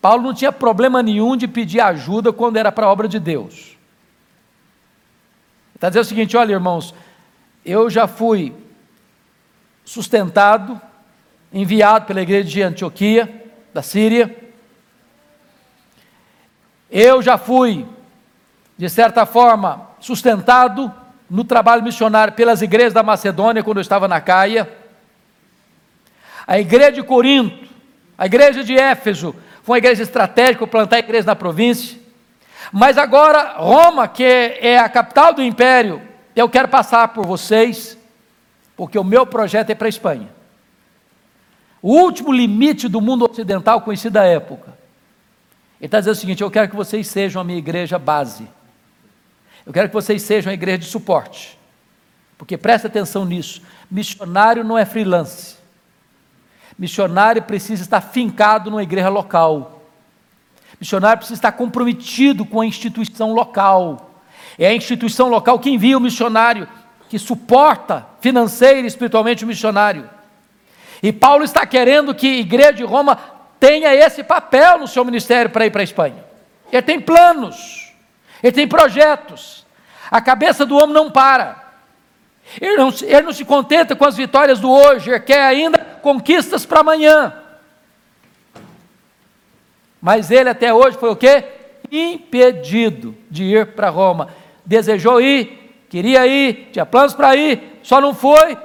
[0.00, 3.78] Paulo não tinha problema nenhum de pedir ajuda quando era para a obra de Deus.
[5.76, 6.92] Está dizendo o seguinte: olha, irmãos,
[7.64, 8.52] eu já fui
[9.84, 10.80] sustentado
[11.52, 14.36] enviado pela igreja de Antioquia, da Síria.
[16.90, 17.86] Eu já fui,
[18.76, 20.92] de certa forma, sustentado
[21.30, 24.81] no trabalho missionário pelas igrejas da Macedônia, quando eu estava na Caia.
[26.52, 27.66] A igreja de Corinto,
[28.18, 31.98] a igreja de Éfeso, foi uma igreja estratégica, plantar igreja na província.
[32.70, 36.02] Mas agora, Roma, que é a capital do império,
[36.36, 37.96] eu quero passar por vocês,
[38.76, 40.28] porque o meu projeto é para a Espanha.
[41.80, 44.76] O último limite do mundo ocidental conhecido da época.
[45.80, 48.46] Ele está dizendo o seguinte: eu quero que vocês sejam a minha igreja base.
[49.64, 51.58] Eu quero que vocês sejam a igreja de suporte.
[52.36, 55.61] Porque presta atenção nisso: missionário não é freelance.
[56.82, 59.84] Missionário precisa estar fincado numa igreja local.
[60.80, 64.10] Missionário precisa estar comprometido com a instituição local.
[64.58, 66.66] É a instituição local que envia o missionário,
[67.08, 70.10] que suporta financeira e espiritualmente o missionário.
[71.00, 73.16] E Paulo está querendo que a igreja de Roma
[73.60, 76.24] tenha esse papel no seu ministério para ir para a Espanha.
[76.72, 77.92] Ele tem planos,
[78.42, 79.64] ele tem projetos.
[80.10, 81.62] A cabeça do homem não para.
[82.60, 86.66] Ele não, ele não se contenta com as vitórias do hoje, ele quer ainda conquistas
[86.66, 87.32] para amanhã.
[90.00, 91.44] Mas ele até hoje foi o quê?
[91.90, 94.28] Impedido de ir para Roma.
[94.66, 98.56] Desejou ir, queria ir, tinha planos para ir, só não foi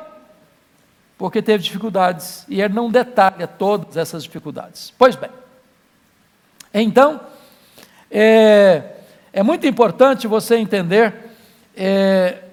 [1.17, 4.93] porque teve dificuldades, e ele não detalha todas essas dificuldades.
[4.97, 5.31] Pois bem,
[6.71, 7.19] então,
[8.11, 8.83] é,
[9.33, 11.13] é muito importante você entender
[11.75, 12.43] é,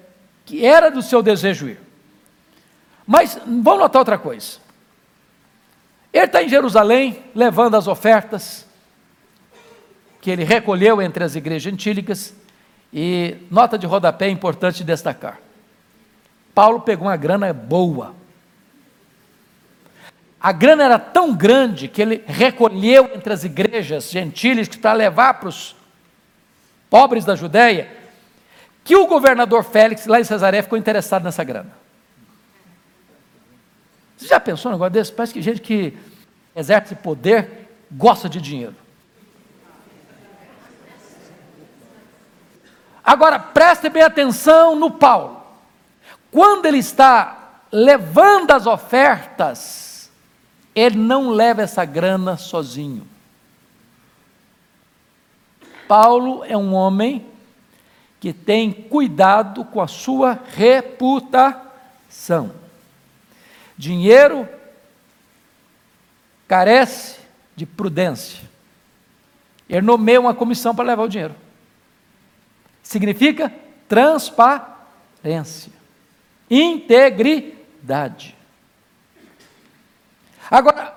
[0.45, 1.79] que era do seu desejo ir.
[3.05, 4.64] Mas vamos notar outra coisa.
[6.15, 8.65] Ele está em Jerusalém, levando as ofertas
[10.21, 12.33] que ele recolheu entre as igrejas gentílicas,
[12.91, 15.39] e nota de rodapé importante destacar.
[16.53, 18.15] Paulo pegou uma grana boa
[20.45, 25.49] a grana era tão grande que ele recolheu entre as igrejas gentílicas para levar para
[25.49, 25.75] os
[26.87, 27.89] pobres da Judéia,
[28.83, 31.71] que o governador Félix, lá em Cesaré, ficou interessado nessa grana.
[34.25, 35.11] Você já pensou um negócio desse?
[35.11, 35.95] Parece que gente que
[36.55, 38.75] exerce poder gosta de dinheiro.
[43.03, 45.43] Agora, preste bem atenção no Paulo.
[46.31, 49.85] Quando ele está levando as ofertas
[50.73, 53.07] ele não leva essa grana sozinho.
[55.87, 57.25] Paulo é um homem
[58.19, 61.63] que tem cuidado com a sua reputação.
[63.77, 64.47] Dinheiro
[66.47, 67.19] carece
[67.55, 68.43] de prudência.
[69.67, 71.35] Ele nomeia uma comissão para levar o dinheiro.
[72.83, 73.51] Significa
[73.87, 75.71] transparência,
[76.49, 78.35] integridade.
[80.49, 80.95] Agora,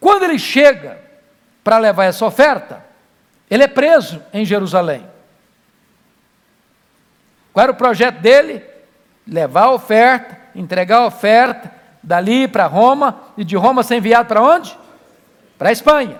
[0.00, 1.00] Quando ele chega
[1.62, 2.84] para levar essa oferta,
[3.50, 5.06] ele é preso em Jerusalém.
[7.52, 8.62] Qual era o projeto dele?
[9.28, 11.70] Levar a oferta, entregar a oferta,
[12.02, 14.76] dali para Roma, e de Roma ser enviado para onde?
[15.58, 16.18] Para a Espanha.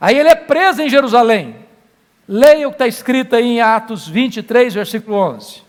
[0.00, 1.56] Aí ele é preso em Jerusalém.
[2.26, 5.62] Leia o que está escrito aí em Atos 23, versículo 11.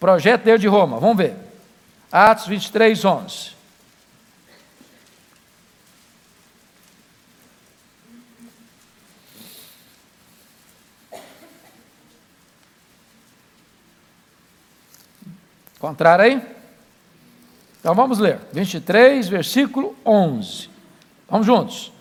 [0.00, 1.36] Projeto dele de Roma, vamos ver.
[2.10, 3.61] Atos 23, 11.
[15.82, 16.40] Contrário aí?
[17.80, 18.38] Então vamos ler.
[18.52, 20.70] 23, versículo 11.
[21.28, 21.92] Vamos juntos.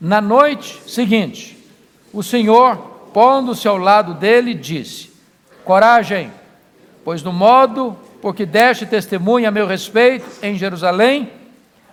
[0.00, 1.62] Na noite seguinte,
[2.10, 2.78] o Senhor,
[3.12, 5.12] pondo-se ao lado dele, disse:
[5.62, 6.32] Coragem,
[7.04, 11.30] pois no modo porque deste testemunha a meu respeito em Jerusalém,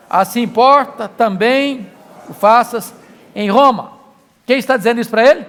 [0.09, 1.91] assim importa também
[2.29, 2.93] o faças
[3.35, 3.91] em Roma.
[4.45, 5.45] Quem está dizendo isso para ele?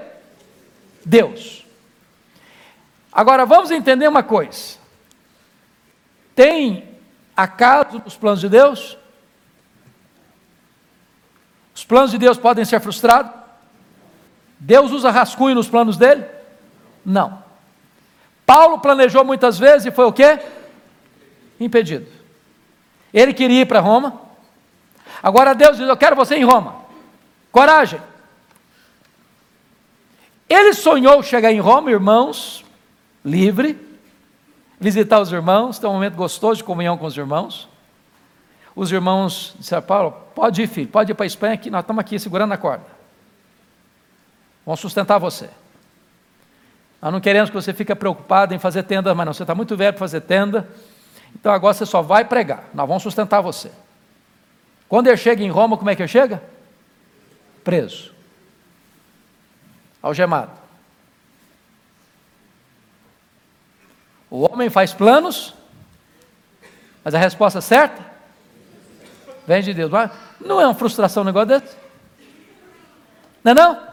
[1.05, 1.65] Deus.
[3.13, 4.76] Agora vamos entender uma coisa.
[6.37, 6.87] Tem
[7.35, 8.97] acaso nos planos de Deus?
[11.75, 13.33] Os planos de Deus podem ser frustrados?
[14.61, 16.25] Deus usa rascunho nos planos dele?
[17.05, 17.43] Não.
[18.45, 20.39] Paulo planejou muitas vezes e foi o quê?
[21.59, 22.07] Impedido.
[23.15, 24.21] Ele queria ir para Roma.
[25.23, 26.85] Agora Deus diz: Eu quero você em Roma.
[27.51, 28.01] Coragem.
[30.49, 32.65] Ele sonhou chegar em Roma, irmãos,
[33.25, 33.86] livre,
[34.79, 37.69] visitar os irmãos, ter um momento gostoso de comunhão com os irmãos.
[38.75, 42.01] Os irmãos disseram, Paulo, pode ir, filho, pode ir para a Espanha, que nós estamos
[42.01, 42.85] aqui segurando a corda.
[44.65, 45.49] Vamos sustentar você.
[47.01, 49.77] Nós não queremos que você fique preocupado em fazer tenda, mas não, você está muito
[49.77, 50.69] velho para fazer tenda,
[51.35, 53.71] então agora você só vai pregar, nós vamos sustentar você.
[54.89, 56.43] Quando ele chega em Roma, como é que ele chega?
[57.65, 58.13] Preso.
[60.03, 60.66] Algemado.
[64.31, 65.55] O homem faz planos,
[67.05, 68.05] mas a resposta certa
[69.47, 69.91] vem de Deus.
[70.41, 71.77] Não é uma frustração um negócio desse?
[73.45, 73.87] Não é não?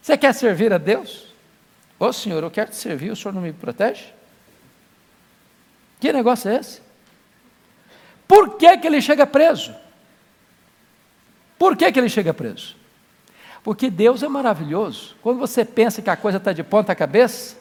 [0.00, 1.28] Você quer servir a Deus?
[1.98, 4.12] Ô Senhor, eu quero te servir, o Senhor não me protege?
[6.00, 6.82] Que negócio é esse?
[8.26, 9.74] Por que, que ele chega preso?
[11.58, 12.76] Por que, que ele chega preso?
[13.64, 15.16] Porque Deus é maravilhoso.
[15.22, 17.56] Quando você pensa que a coisa está de ponta cabeça,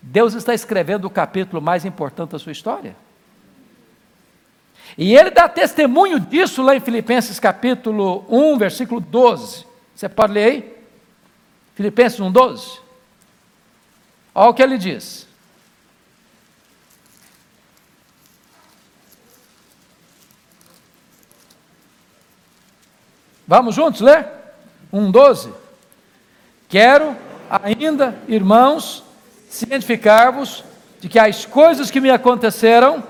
[0.00, 2.94] Deus está escrevendo o capítulo mais importante da sua história.
[4.96, 9.66] E ele dá testemunho disso lá em Filipenses capítulo 1, versículo 12.
[9.94, 10.76] Você pode ler aí?
[11.74, 12.80] Filipenses 1, 12.
[14.32, 15.26] Olha o que ele diz.
[23.48, 24.39] Vamos juntos ler?
[24.92, 25.52] 1,12.
[26.68, 27.16] Quero
[27.48, 29.02] ainda, irmãos,
[29.48, 30.64] cientificar-vos
[31.00, 33.02] de que as coisas que me aconteceram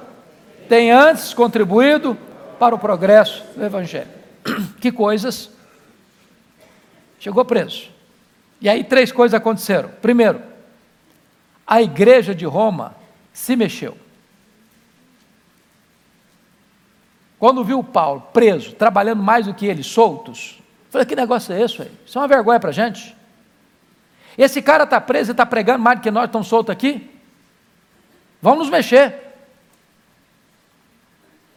[0.68, 2.16] têm antes contribuído
[2.59, 4.11] para o progresso do Evangelho.
[4.81, 5.51] Que coisas?
[7.18, 7.91] Chegou preso.
[8.61, 9.91] E aí três coisas aconteceram.
[10.01, 10.43] Primeiro,
[11.66, 12.95] a igreja de Roma
[13.33, 13.97] se mexeu.
[17.39, 20.59] Quando viu Paulo preso, trabalhando mais do que ele, soltos,
[20.91, 21.91] Falei, que negócio é esse aí?
[22.05, 23.16] Isso é uma vergonha para gente.
[24.36, 27.09] Esse cara está preso e está pregando mais do que nós estamos soltos aqui.
[28.43, 29.14] Vamos nos mexer.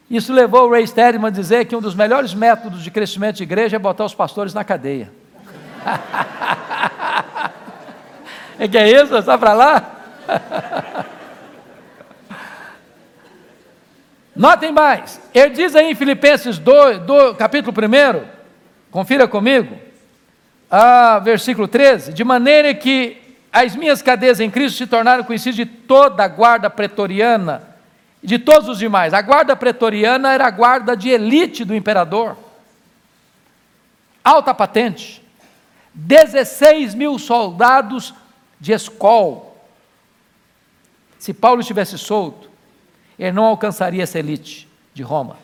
[0.10, 3.44] Isso levou o Ray Steadman a dizer que um dos melhores métodos de crescimento de
[3.44, 5.12] igreja é botar os pastores na cadeia.
[8.60, 9.18] é que é isso?
[9.18, 9.92] Está para lá?
[14.36, 18.33] Notem mais, ele diz aí em Filipenses 2, 2 capítulo 1,
[18.94, 19.76] Confira comigo.
[20.70, 23.18] Ah, versículo 13: De maneira que
[23.52, 27.64] as minhas cadeias em Cristo se tornaram conhecidas de toda a guarda pretoriana
[28.22, 29.12] e de todos os demais.
[29.12, 32.38] A guarda pretoriana era a guarda de elite do imperador.
[34.24, 35.24] Alta patente.
[35.96, 38.14] 16 mil soldados
[38.60, 39.58] de escol.
[41.18, 42.48] Se Paulo estivesse solto,
[43.18, 45.38] ele não alcançaria essa elite de Roma.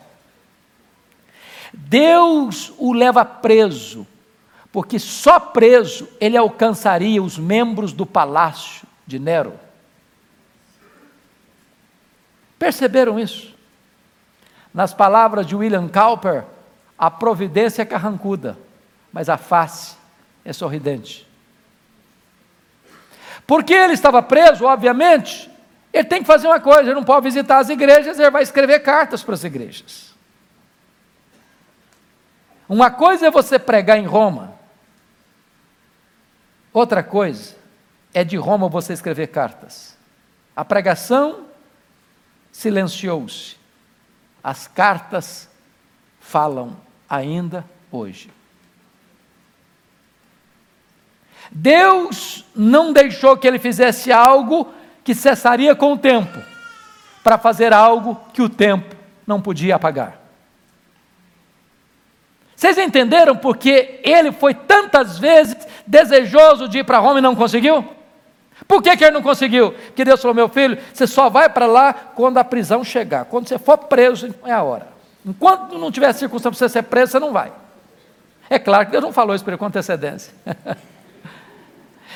[1.72, 4.06] Deus o leva preso,
[4.72, 9.54] porque só preso ele alcançaria os membros do palácio de Nero.
[12.58, 13.54] Perceberam isso?
[14.72, 16.44] Nas palavras de William Cowper,
[16.98, 18.58] a providência é carrancuda,
[19.12, 19.96] mas a face
[20.44, 21.26] é sorridente.
[23.46, 25.50] Porque ele estava preso, obviamente,
[25.92, 28.80] Ele tem que fazer uma coisa, ele não pode visitar as igrejas, ele vai escrever
[28.80, 30.09] cartas para as igrejas.
[32.70, 34.54] Uma coisa é você pregar em Roma,
[36.72, 37.56] outra coisa
[38.14, 39.98] é de Roma você escrever cartas.
[40.54, 41.46] A pregação
[42.52, 43.56] silenciou-se,
[44.40, 45.50] as cartas
[46.20, 46.76] falam
[47.08, 48.30] ainda hoje.
[51.50, 56.40] Deus não deixou que ele fizesse algo que cessaria com o tempo,
[57.24, 58.94] para fazer algo que o tempo
[59.26, 60.19] não podia apagar.
[62.60, 65.56] Vocês entenderam porque ele foi tantas vezes
[65.86, 67.82] desejoso de ir para Roma e não conseguiu?
[68.68, 69.72] Por que, que ele não conseguiu?
[69.72, 73.24] Porque Deus falou: meu filho, você só vai para lá quando a prisão chegar.
[73.24, 74.88] Quando você for preso, é a hora.
[75.24, 77.50] Enquanto não tiver circunstância para você ser preso, você não vai.
[78.50, 80.30] É claro que Deus não falou isso para ele com antecedência.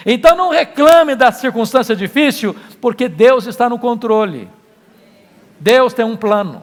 [0.05, 4.51] então não reclame da circunstância difícil, porque Deus está no controle.
[5.59, 6.63] Deus tem um plano.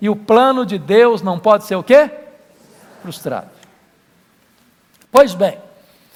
[0.00, 2.10] E o plano de Deus não pode ser o quê?
[3.02, 3.50] Frustrado.
[5.10, 5.58] Pois bem,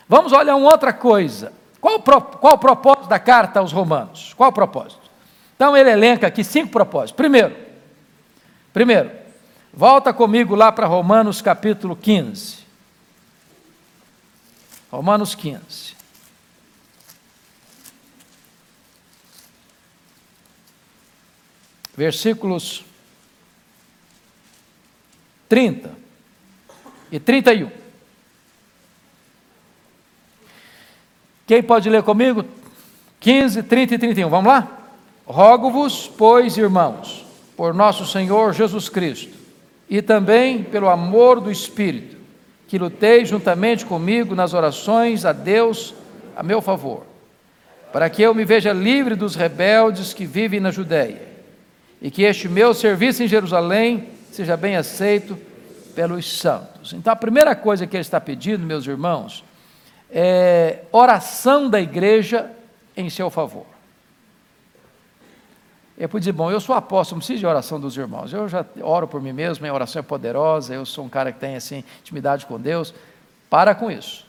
[0.09, 1.53] vamos olhar uma outra coisa.
[1.80, 4.32] Qual, qual o propósito da carta aos Romanos?
[4.34, 5.03] Qual o propósito?
[5.57, 7.16] Então ele elenca aqui cinco propósitos.
[7.16, 7.57] Primeiro,
[8.72, 9.11] primeiro,
[9.74, 12.64] volta comigo lá para Romanos capítulo 15.
[14.91, 15.97] Romanos 15.
[21.97, 22.84] Versículos
[25.49, 26.05] 30
[27.11, 27.70] e 31.
[31.46, 32.44] Quem pode ler comigo?
[33.20, 34.28] 15, 30 e 31.
[34.28, 34.68] Vamos lá?
[35.24, 37.24] Rogo-vos, pois, irmãos,
[37.57, 39.36] por nosso Senhor Jesus Cristo,
[39.88, 42.16] e também pelo amor do Espírito,
[42.68, 45.94] que lutei juntamente comigo nas orações a Deus
[46.36, 47.07] a meu favor,
[47.92, 51.22] para que eu me veja livre dos rebeldes que vivem na Judéia,
[52.02, 55.38] e que este meu serviço em Jerusalém seja bem aceito
[55.97, 56.92] pelos santos.
[56.92, 59.42] Então, a primeira coisa que ele está pedindo, meus irmãos,
[60.11, 62.51] é, oração da igreja
[62.94, 63.64] em seu favor.
[65.97, 68.30] Eu pude dizer, bom, eu sou apóstolo, não preciso de oração dos irmãos.
[68.30, 71.40] Eu já oro por mim mesmo, minha oração é poderosa, eu sou um cara que
[71.40, 72.94] tem assim intimidade com Deus.
[73.49, 74.26] Para com isso.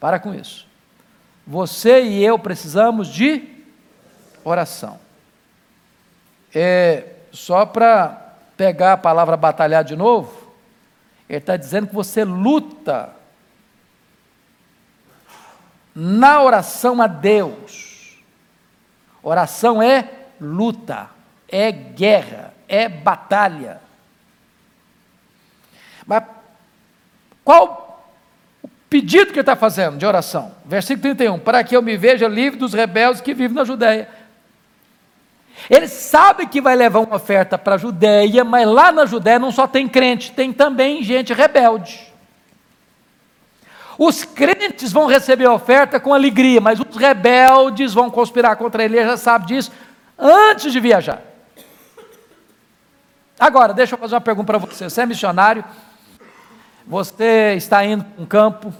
[0.00, 0.66] Para com isso.
[1.46, 3.46] Você e eu precisamos de
[4.42, 4.98] oração.
[6.54, 8.29] É, só para
[8.60, 10.52] pegar a palavra batalhar de novo,
[11.26, 13.08] ele está dizendo que você luta
[15.94, 18.18] na oração a Deus.
[19.22, 20.06] Oração é
[20.38, 21.08] luta,
[21.48, 23.80] é guerra, é batalha.
[26.06, 26.24] Mas
[27.42, 28.12] qual
[28.62, 30.54] o pedido que ele está fazendo de oração?
[30.66, 34.19] Versículo 31: Para que eu me veja livre dos rebeldes que vivem na Judéia.
[35.68, 39.52] Ele sabe que vai levar uma oferta para a Judéia, mas lá na Judéia não
[39.52, 42.10] só tem crente, tem também gente rebelde.
[43.98, 48.96] Os crentes vão receber a oferta com alegria, mas os rebeldes vão conspirar contra ele,
[48.96, 49.70] ele já sabe disso
[50.18, 51.22] antes de viajar.
[53.38, 54.88] Agora, deixa eu fazer uma pergunta para você.
[54.88, 55.64] Você é missionário,
[56.86, 58.72] você está indo para um campo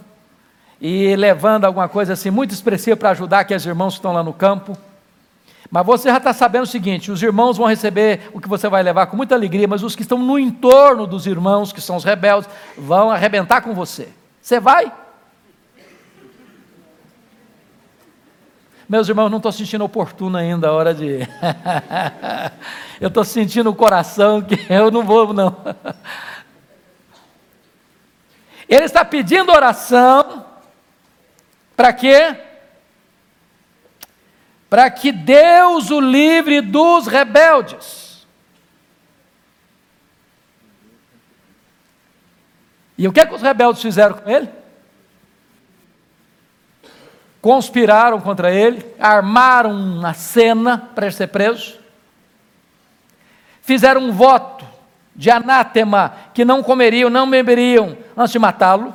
[0.81, 4.33] e levando alguma coisa assim muito expressiva para ajudar aqueles irmãos que estão lá no
[4.33, 4.77] campo.
[5.71, 8.83] Mas você já está sabendo o seguinte: os irmãos vão receber o que você vai
[8.83, 12.05] levar com muita alegria, mas os que estão no entorno dos irmãos, que são os
[12.05, 14.09] rebeldes, vão arrebentar com você.
[14.43, 14.93] Você vai?
[18.89, 21.21] Meus irmãos, não estou sentindo oportuno ainda a hora de.
[23.01, 25.57] eu estou sentindo o coração que eu não vou, não.
[28.69, 30.45] Ele está pedindo oração
[31.77, 32.37] para quê?
[34.71, 38.27] Para que Deus o livre dos rebeldes.
[42.97, 44.61] E o que, é que os rebeldes fizeram com ele?
[47.41, 51.79] conspiraram contra ele, armaram uma cena para ele ser preso,
[53.63, 54.65] fizeram um voto
[55.17, 58.95] de anátema que não comeriam, não beberiam antes de matá-lo.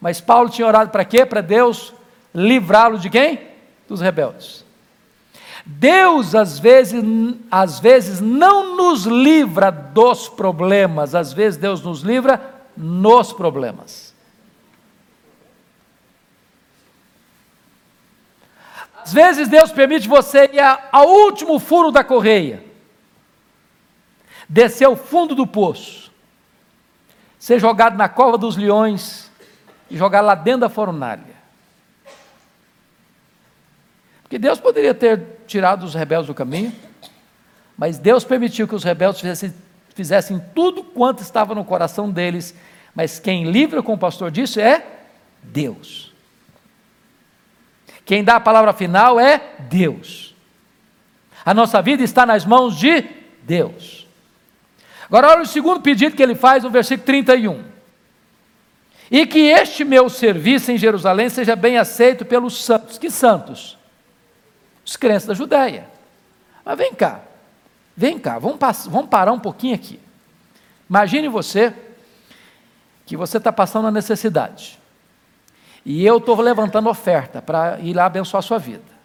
[0.00, 1.24] Mas Paulo tinha orado para quê?
[1.24, 1.92] Para Deus
[2.36, 3.40] livrá-lo de quem?
[3.88, 4.62] Dos rebeldes.
[5.64, 7.02] Deus às vezes,
[7.50, 14.14] às vezes não nos livra dos problemas, às vezes Deus nos livra nos problemas.
[19.02, 20.60] Às vezes Deus permite você ir
[20.92, 22.62] ao último furo da correia,
[24.48, 26.12] descer ao fundo do poço,
[27.38, 29.30] ser jogado na cova dos leões
[29.90, 31.35] e jogar lá dentro da fornalha.
[34.28, 36.72] Que Deus poderia ter tirado os rebeldes do caminho,
[37.76, 39.54] mas Deus permitiu que os rebeldes fizessem,
[39.94, 42.54] fizessem tudo quanto estava no coração deles,
[42.94, 44.84] mas quem livra com o pastor disso é
[45.42, 46.12] Deus.
[48.04, 50.34] Quem dá a palavra final é Deus.
[51.44, 53.04] A nossa vida está nas mãos de
[53.42, 54.06] Deus.
[55.06, 57.64] Agora, olha o segundo pedido que ele faz no versículo 31.
[59.10, 62.98] E que este meu serviço em Jerusalém seja bem aceito pelos santos.
[62.98, 63.75] Que santos?
[64.86, 65.88] Os crentes da Judéia.
[66.64, 67.20] Mas vem cá,
[67.96, 70.00] vem cá, vamos, vamos parar um pouquinho aqui.
[70.88, 71.74] Imagine você
[73.04, 74.78] que você está passando a necessidade.
[75.84, 78.96] E eu estou levantando oferta para ir lá abençoar a sua vida.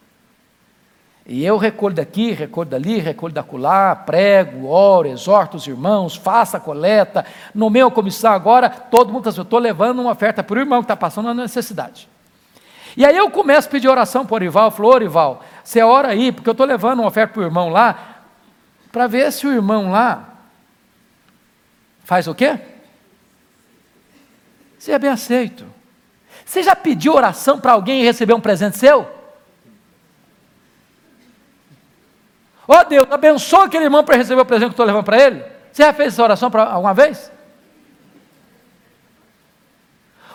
[1.24, 6.56] E eu recolho daqui, recolho dali, recolho da colar, prego, oro, exorto os irmãos, faça
[6.56, 7.24] a coleta,
[7.54, 10.80] no meu comissão agora, todo mundo está eu estou levando uma oferta para o irmão
[10.80, 12.08] que está passando a necessidade.
[12.96, 16.08] E aí eu começo a pedir oração para o Orival, eu falo, Orival, você ora
[16.08, 18.22] aí, porque eu estou levando uma oferta para o irmão lá,
[18.90, 20.28] para ver se o irmão lá
[22.04, 22.58] faz o quê?
[24.78, 25.64] Se é bem aceito.
[26.44, 29.08] Você já pediu oração para alguém receber um presente seu?
[32.66, 35.44] Ó oh, Deus, abençoa aquele irmão para receber o presente que estou levando para ele.
[35.72, 37.30] Você já fez essa oração pra, alguma vez?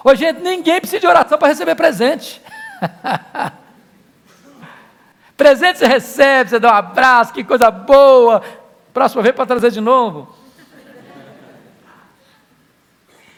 [0.03, 2.41] Ô gente, ninguém precisa de oração para receber presente.
[5.38, 8.41] presente você recebe, você dá um abraço, que coisa boa.
[8.93, 10.35] Próxima vez para trazer de novo.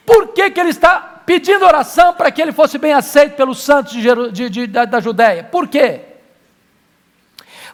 [0.06, 3.94] Por que, que ele está pedindo oração para que ele fosse bem aceito pelos santos
[3.94, 5.44] de, de, de, da, da Judéia.
[5.44, 6.02] Por quê?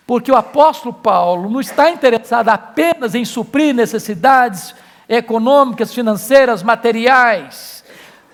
[0.05, 4.75] Porque o apóstolo Paulo não está interessado apenas em suprir necessidades
[5.07, 7.85] econômicas, financeiras, materiais.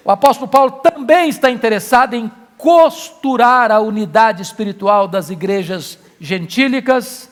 [0.04, 2.32] O apóstolo Paulo também está interessado em
[2.62, 7.28] costurar a unidade espiritual das igrejas gentílicas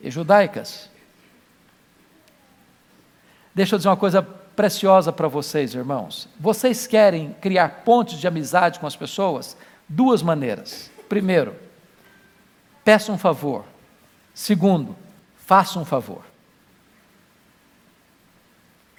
[0.00, 0.88] e judaicas.
[3.52, 6.28] Deixa eu dizer uma coisa preciosa para vocês, irmãos.
[6.38, 9.56] Vocês querem criar pontes de amizade com as pessoas?
[9.88, 10.88] Duas maneiras.
[11.08, 11.56] Primeiro,
[12.84, 13.64] peça um favor.
[14.32, 14.94] Segundo,
[15.34, 16.29] faça um favor.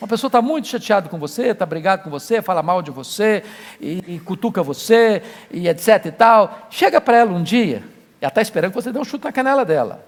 [0.02, 3.44] Uma pessoa está muito chateada com você, está brigado com você, fala mal de você,
[3.80, 5.22] e, e cutuca você,
[5.52, 6.68] e etc e tal.
[6.72, 7.84] Chega para ela um dia,
[8.20, 10.04] ela está esperando que você dê um chute na canela dela.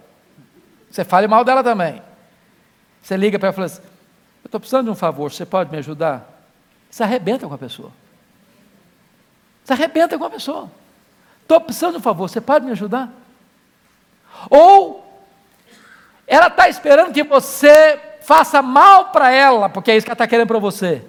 [0.90, 2.02] Você fale mal dela também.
[3.04, 3.82] Você liga para ela e fala assim,
[4.44, 6.28] eu estou precisando de um favor, você pode me ajudar?
[6.90, 7.92] Se arrebenta com a pessoa.
[9.64, 10.72] Se arrebenta com a pessoa.
[11.44, 13.12] Estou precisando de um favor, você pode me ajudar?
[14.50, 15.06] Ou
[16.26, 20.28] ela está esperando que você faça mal para ela, porque é isso que ela está
[20.28, 21.04] querendo para você.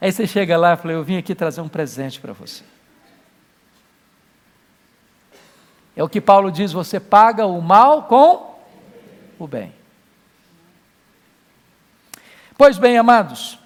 [0.00, 2.62] Aí você chega lá e fala: Eu vim aqui trazer um presente para você.
[5.96, 8.54] É o que Paulo diz: você paga o mal com
[9.38, 9.74] o bem.
[12.58, 13.58] Pois bem, amados,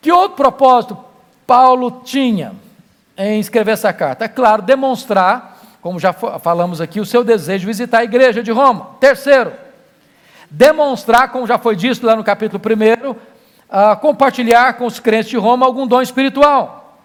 [0.00, 0.98] que outro propósito
[1.46, 2.54] Paulo tinha
[3.16, 4.24] em escrever essa carta?
[4.24, 8.50] É claro, demonstrar, como já falamos aqui, o seu desejo de visitar a igreja de
[8.50, 8.96] Roma.
[9.00, 9.52] Terceiro,
[10.50, 15.36] demonstrar, como já foi dito lá no capítulo 1, uh, compartilhar com os crentes de
[15.36, 17.00] Roma algum dom espiritual.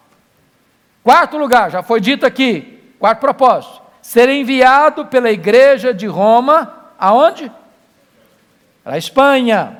[1.03, 7.51] Quarto lugar, já foi dito aqui, quarto propósito, ser enviado pela igreja de Roma, aonde?
[8.83, 9.77] Para a Espanha.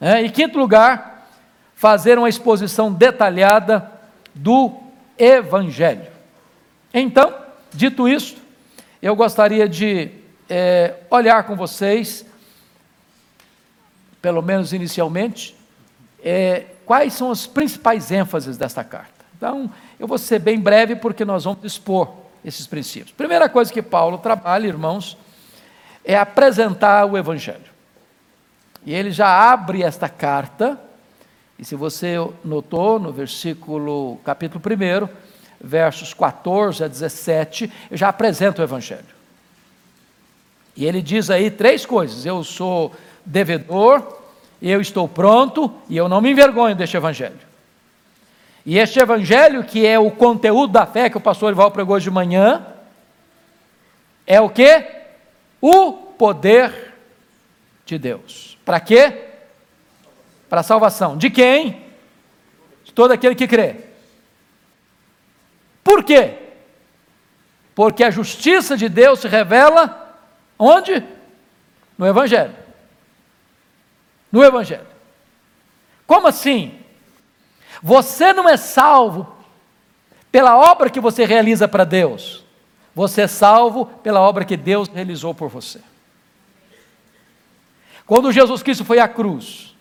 [0.00, 1.26] É, em quinto lugar,
[1.74, 3.90] fazer uma exposição detalhada
[4.34, 4.72] do
[5.16, 6.06] Evangelho.
[6.92, 7.34] Então,
[7.72, 8.40] dito isto,
[9.02, 10.10] eu gostaria de
[10.48, 12.24] é, olhar com vocês,
[14.20, 15.56] pelo menos inicialmente,
[16.22, 19.24] é, quais são as principais ênfases desta carta.
[19.36, 22.12] Então, eu vou ser bem breve porque nós vamos expor
[22.44, 23.12] esses princípios.
[23.12, 25.16] Primeira coisa que Paulo trabalha, irmãos,
[26.04, 27.68] é apresentar o Evangelho.
[28.84, 30.80] E ele já abre esta carta,
[31.58, 35.08] e se você notou no versículo, capítulo 1,
[35.60, 39.18] versos 14 a 17, eu já apresento o Evangelho.
[40.76, 42.94] E ele diz aí três coisas: eu sou
[43.28, 44.18] devedor,
[44.60, 47.38] eu estou pronto e eu não me envergonho deste Evangelho.
[48.66, 52.04] E este Evangelho, que é o conteúdo da fé que o pastor Ival pregou hoje
[52.04, 52.66] de manhã,
[54.26, 54.84] é o que?
[55.60, 56.94] O poder
[57.86, 58.58] de Deus.
[58.64, 59.26] Para quê?
[60.48, 61.16] Para a salvação.
[61.16, 61.82] De quem?
[62.84, 63.76] De todo aquele que crê.
[65.82, 66.34] Por quê?
[67.74, 70.18] Porque a justiça de Deus se revela
[70.58, 71.02] onde?
[71.96, 72.67] No Evangelho.
[74.30, 74.86] No Evangelho.
[76.06, 76.78] Como assim?
[77.82, 79.36] Você não é salvo
[80.30, 82.44] pela obra que você realiza para Deus.
[82.94, 85.80] Você é salvo pela obra que Deus realizou por você.
[88.04, 89.76] Quando Jesus Cristo foi à cruz,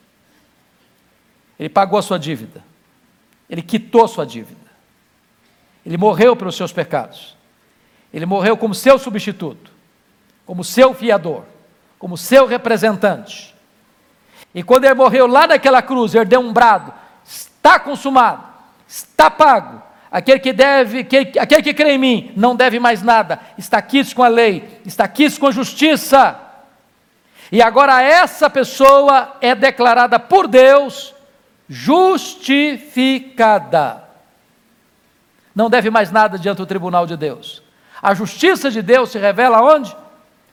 [1.58, 2.64] ele pagou a sua dívida,
[3.50, 4.70] ele quitou a sua dívida,
[5.86, 7.36] ele morreu pelos seus pecados,
[8.14, 9.72] ele morreu como seu substituto,
[10.46, 11.46] como seu fiador,
[11.98, 13.56] como seu representante.
[14.58, 16.92] E quando ele morreu lá naquela cruz, ele deu um brado:
[17.24, 18.44] está consumado,
[18.88, 23.40] está pago, Aquele que deve, aquele, aquele que crê em mim, não deve mais nada,
[23.56, 26.40] está quites com a lei, está quites com a justiça.
[27.52, 31.14] E agora essa pessoa é declarada por Deus
[31.70, 32.82] justificada.
[35.54, 37.62] Não deve mais nada diante do tribunal de Deus.
[38.02, 39.96] A justiça de Deus se revela onde?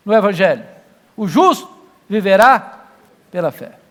[0.05, 0.66] No Evangelho.
[1.16, 1.72] O justo
[2.07, 2.80] viverá
[3.30, 3.82] pela fé.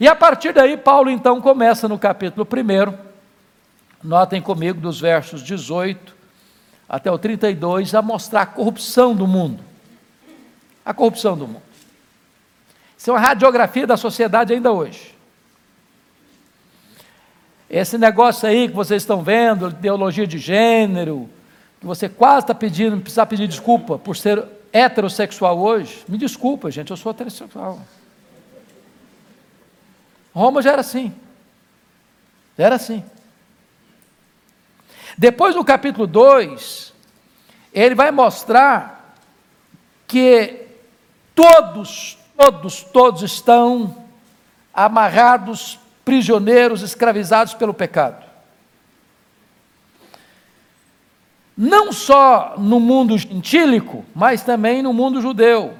[0.00, 3.08] E a partir daí, Paulo então começa no capítulo 1
[4.02, 6.16] Notem comigo dos versos 18
[6.88, 9.62] até o 32 a mostrar a corrupção do mundo.
[10.84, 11.62] A corrupção do mundo.
[12.96, 15.14] Isso é uma radiografia da sociedade ainda hoje.
[17.68, 21.28] Esse negócio aí que vocês estão vendo, ideologia de gênero,
[21.80, 24.42] que você quase está pedindo, precisa pedir desculpa por ser
[24.72, 26.02] heterossexual hoje.
[26.08, 27.80] Me desculpa, gente, eu sou heterossexual.
[30.38, 31.12] Roma já era assim.
[32.56, 33.02] Já era assim.
[35.16, 36.94] Depois, no capítulo 2,
[37.72, 39.16] ele vai mostrar
[40.06, 40.66] que
[41.34, 44.04] todos, todos, todos estão
[44.72, 48.24] amarrados, prisioneiros, escravizados pelo pecado.
[51.56, 55.74] Não só no mundo gentílico, mas também no mundo judeu.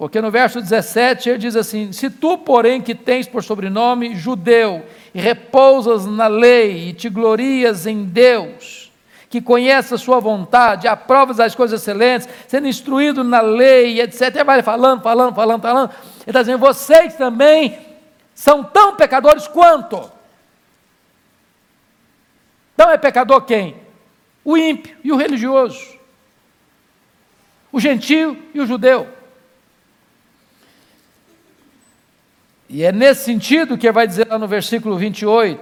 [0.00, 4.82] Porque no verso 17 ele diz assim: Se tu, porém, que tens por sobrenome judeu
[5.12, 8.90] e repousas na lei e te glorias em Deus,
[9.28, 14.34] que conhece a sua vontade, aprovas as coisas excelentes, sendo instruído na lei, etc.
[14.36, 15.90] Ele vai falando, falando, falando, falando.
[15.90, 17.78] Ele está dizendo: vocês também
[18.34, 20.10] são tão pecadores quanto.
[22.72, 23.76] Então é pecador quem?
[24.42, 25.78] O ímpio e o religioso,
[27.70, 29.19] o gentio e o judeu.
[32.72, 35.60] E é nesse sentido que vai dizer lá no versículo 28,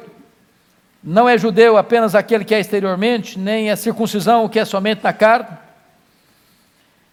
[1.02, 5.02] não é judeu apenas aquele que é exteriormente, nem é circuncisão o que é somente
[5.02, 5.56] na carne.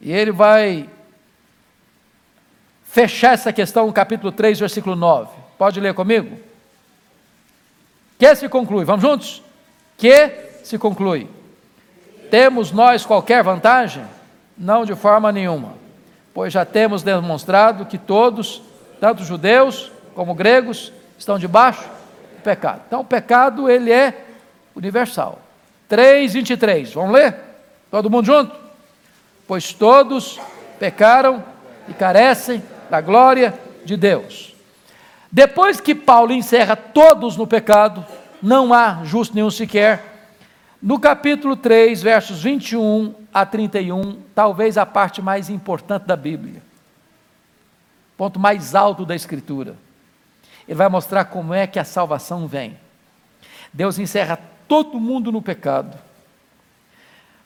[0.01, 0.89] E ele vai
[2.83, 5.29] fechar essa questão no capítulo 3, versículo 9.
[5.57, 6.37] Pode ler comigo?
[8.19, 9.41] Que se conclui, vamos juntos?
[9.97, 10.29] Que
[10.61, 11.29] se conclui.
[12.29, 14.03] Temos nós qualquer vantagem?
[14.57, 15.73] Não de forma nenhuma,
[16.33, 18.61] pois já temos demonstrado que todos
[19.05, 21.83] tanto judeus como gregos estão debaixo
[22.37, 22.81] do pecado.
[22.87, 24.25] Então o pecado ele é
[24.75, 25.43] universal.
[25.87, 26.91] 3:23.
[26.91, 27.35] Vamos ler?
[27.91, 28.55] Todo mundo junto?
[29.47, 30.39] Pois todos
[30.79, 31.43] pecaram
[31.87, 33.53] e carecem da glória
[33.85, 34.55] de Deus.
[35.31, 38.03] Depois que Paulo encerra todos no pecado,
[38.41, 40.01] não há justo nenhum sequer.
[40.81, 46.64] No capítulo 3, versos 21 a 31, talvez a parte mais importante da Bíblia
[48.17, 49.75] ponto mais alto da Escritura.
[50.67, 52.77] Ele vai mostrar como é que a salvação vem.
[53.71, 55.97] Deus encerra todo mundo no pecado,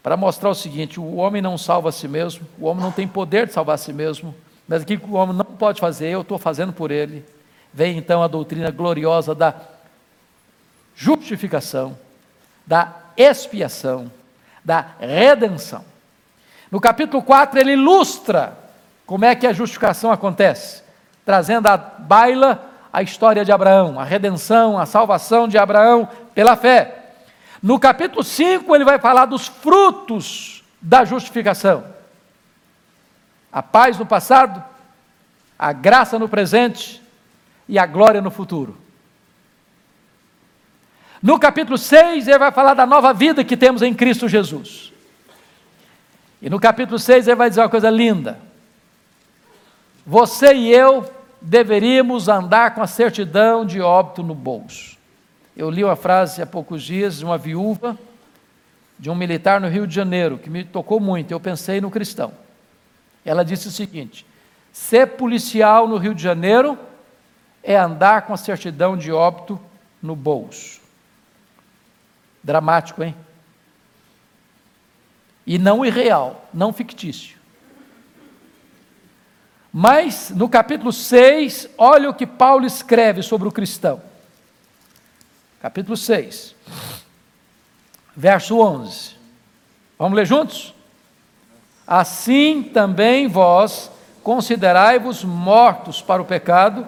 [0.02, 3.08] para mostrar o seguinte: o homem não salva a si mesmo, o homem não tem
[3.08, 4.34] poder de salvar a si mesmo,
[4.68, 7.26] mas aquilo que o homem não pode fazer, eu estou fazendo por ele.
[7.74, 9.54] Vem então a doutrina gloriosa da
[10.96, 11.98] justificação,
[12.66, 14.12] da expiação,
[14.64, 15.84] da redenção.
[16.72, 18.58] No capítulo 4, ele ilustra
[19.10, 20.84] como é que a justificação acontece?
[21.26, 27.16] Trazendo à baila a história de Abraão, a redenção, a salvação de Abraão pela fé.
[27.60, 31.86] No capítulo 5, ele vai falar dos frutos da justificação:
[33.52, 34.64] a paz no passado,
[35.58, 37.02] a graça no presente
[37.68, 38.78] e a glória no futuro.
[41.20, 44.94] No capítulo 6, ele vai falar da nova vida que temos em Cristo Jesus.
[46.40, 48.49] E no capítulo 6, ele vai dizer uma coisa linda
[50.10, 51.08] você e eu
[51.40, 54.98] deveríamos andar com a certidão de óbito no bolso.
[55.56, 57.96] Eu li uma frase há poucos dias de uma viúva
[58.98, 62.34] de um militar no Rio de Janeiro, que me tocou muito, eu pensei no cristão.
[63.24, 64.26] Ela disse o seguinte:
[64.74, 66.76] ser policial no Rio de Janeiro
[67.62, 69.60] é andar com a certidão de óbito
[70.02, 70.82] no bolso.
[72.44, 73.16] Dramático, hein?
[75.46, 77.39] E não irreal, não fictício.
[79.72, 84.02] Mas no capítulo 6, olha o que Paulo escreve sobre o cristão.
[85.62, 86.56] Capítulo 6,
[88.16, 89.16] verso 11.
[89.98, 90.74] Vamos ler juntos?
[91.90, 93.90] assim também vós
[94.22, 96.88] considerai-vos mortos para o pecado,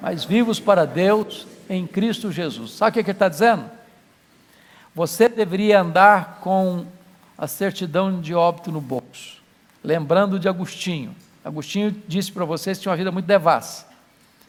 [0.00, 2.70] mas vivos para Deus em Cristo Jesus.
[2.70, 3.68] Sabe o que ele está dizendo?
[4.94, 6.86] Você deveria andar com
[7.36, 9.42] a certidão de óbito no bolso,
[9.82, 11.12] lembrando de Agostinho.
[11.46, 13.86] Agostinho disse para vocês que tinha uma vida muito devassa.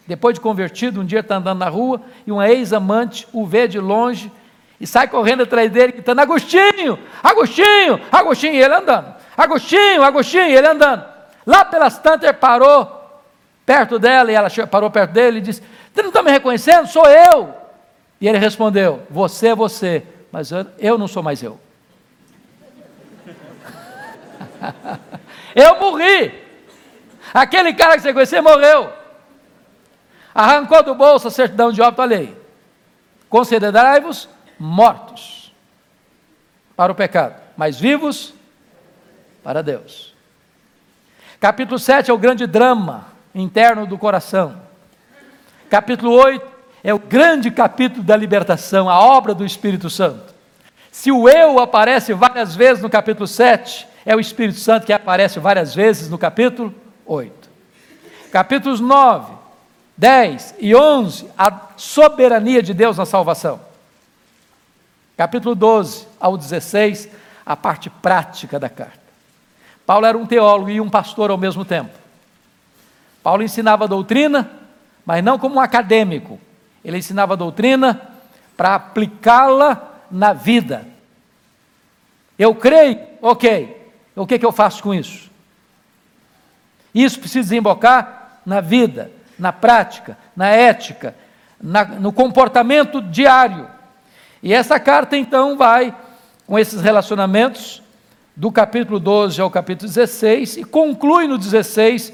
[0.08, 3.80] Depois de convertido, um dia está andando na rua e uma ex-amante o vê de
[3.80, 4.32] longe
[4.82, 9.14] e sai correndo atrás dele, gritando: Agostinho, Agostinho, Agostinho, e ele andando.
[9.38, 11.06] Agostinho, Agostinho, e ele andando.
[11.46, 13.22] Lá pelas tantas ele parou
[13.64, 15.62] perto dela e ela parou perto dele e disse:
[15.94, 16.88] Você não está me reconhecendo?
[16.88, 17.54] Sou eu.
[18.20, 21.60] E ele respondeu: Você é você, mas eu, eu não sou mais eu.
[25.54, 26.47] eu morri.
[27.38, 28.92] Aquele cara que você conhecia morreu.
[30.34, 32.36] Arrancou do bolso a certidão de óbito, aí.
[33.30, 34.28] Considerai-vos
[34.58, 35.54] mortos
[36.76, 38.34] para o pecado, mas vivos
[39.44, 40.16] para Deus.
[41.40, 44.60] Capítulo 7 é o grande drama interno do coração.
[45.70, 46.44] Capítulo 8
[46.84, 50.34] é o grande capítulo da libertação, a obra do Espírito Santo.
[50.92, 55.40] Se o eu aparece várias vezes no capítulo 7, é o Espírito Santo que aparece
[55.40, 56.74] várias vezes no capítulo
[57.08, 57.50] 8.
[58.32, 59.34] Capítulos 9,
[59.96, 63.60] 10 e 11, a soberania de Deus na salvação.
[65.16, 67.10] Capítulo 12 ao 16,
[67.46, 69.00] a parte prática da carta.
[69.86, 71.98] Paulo era um teólogo e um pastor ao mesmo tempo.
[73.24, 74.52] Paulo ensinava a doutrina,
[75.06, 76.40] mas não como um acadêmico.
[76.84, 78.02] Ele ensinava a doutrina
[78.56, 80.86] para aplicá-la na vida.
[82.38, 83.92] Eu creio, ok.
[84.16, 85.30] O que, que eu faço com isso?
[87.04, 91.14] Isso precisa desembocar na vida, na prática, na ética,
[91.62, 93.68] na, no comportamento diário.
[94.42, 95.94] E essa carta então vai
[96.48, 97.84] com esses relacionamentos
[98.36, 102.14] do capítulo 12 ao capítulo 16 e conclui no 16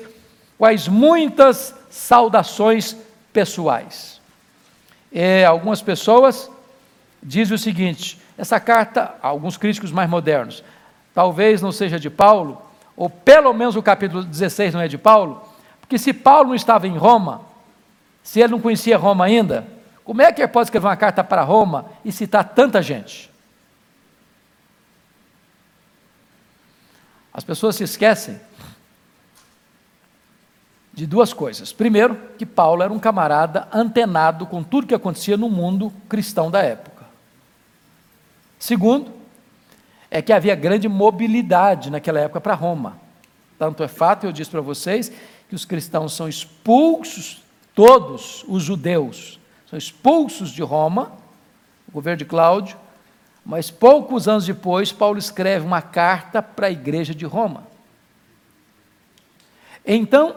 [0.58, 2.98] com as muitas saudações
[3.32, 4.20] pessoais.
[5.14, 6.52] É, algumas pessoas
[7.22, 10.62] dizem o seguinte: essa carta, alguns críticos mais modernos,
[11.14, 12.62] talvez não seja de Paulo,
[12.96, 15.41] ou pelo menos o capítulo 16 não é de Paulo,
[15.80, 17.41] porque se Paulo não estava em Roma,
[18.24, 19.68] se ele não conhecia Roma ainda,
[20.04, 23.32] como é que ele pode escrever uma carta para Roma e citar tanta gente?
[27.34, 28.39] As pessoas se esquecem
[30.94, 31.74] de duas coisas.
[31.74, 36.62] Primeiro, que Paulo era um camarada antenado com tudo que acontecia no mundo cristão da
[36.62, 37.06] época.
[38.60, 39.12] Segundo,
[40.14, 42.99] é que havia grande mobilidade naquela época para Roma.
[43.57, 45.11] Tanto é fato, eu disse para vocês,
[45.49, 47.41] que os cristãos são expulsos,
[47.74, 51.11] todos os judeus, são expulsos de Roma,
[51.89, 52.78] o governo de Cláudio,
[53.43, 57.64] mas poucos anos depois, Paulo escreve uma carta para a igreja de Roma.
[59.84, 60.36] Então,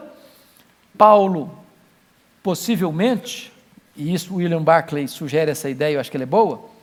[0.97, 1.55] Paulo,
[2.41, 3.53] possivelmente,
[3.95, 6.76] e isso William Barclay sugere essa ideia, eu acho que ela é boa,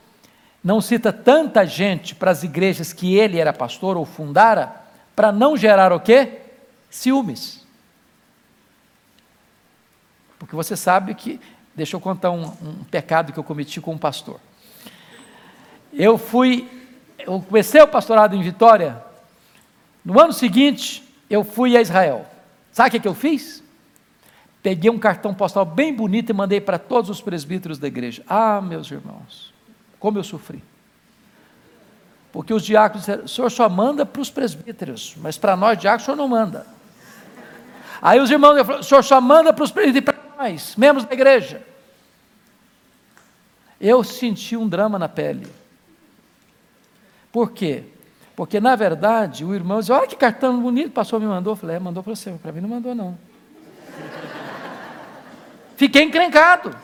[0.64, 4.74] não cita tanta gente para as igrejas que ele era pastor ou fundara,
[5.14, 6.40] para não gerar o quê?
[6.90, 7.64] Ciúmes.
[10.38, 11.38] Porque você sabe que,
[11.76, 14.40] deixa eu contar um, um pecado que eu cometi com um pastor
[15.96, 16.68] eu fui,
[17.18, 19.02] eu comecei o pastorado em Vitória,
[20.04, 22.26] no ano seguinte eu fui a Israel.
[22.72, 23.62] Sabe o que, que eu fiz?
[24.62, 28.22] Peguei um cartão postal bem bonito e mandei para todos os presbíteros da igreja.
[28.28, 29.52] Ah, meus irmãos,
[30.04, 30.62] como eu sofri.
[32.30, 36.02] Porque os diáconos disseram, o senhor só manda para os presbíteros, mas para nós diáconos
[36.02, 36.66] o senhor não manda.
[38.02, 41.06] Aí os irmãos falaram, o senhor só manda para os presbíteros e para nós, membros
[41.06, 41.62] da igreja.
[43.80, 45.50] Eu senti um drama na pele.
[47.32, 47.84] Por quê?
[48.36, 51.54] Porque, na verdade, o irmão diz: Olha que cartão bonito, o pastor me mandou.
[51.54, 53.16] Eu falei: É, mandou para você, para mim não mandou, não.
[55.78, 56.76] Fiquei encrencado.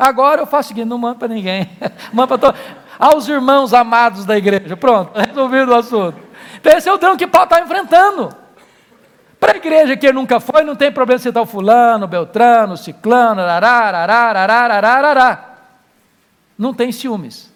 [0.00, 1.70] Agora eu faço o seguinte: não mando para ninguém.
[2.10, 2.60] mando para todos.
[2.98, 4.74] Aos irmãos amados da igreja.
[4.74, 6.18] Pronto, resolvido o assunto.
[6.56, 8.34] Então, esse é o drama que Paulo está enfrentando.
[9.38, 12.74] Para a igreja que ele nunca foi, não tem problema citar o fulano, o beltrano,
[12.74, 14.78] o ciclano, arará.
[16.58, 17.50] Não tem ciúmes.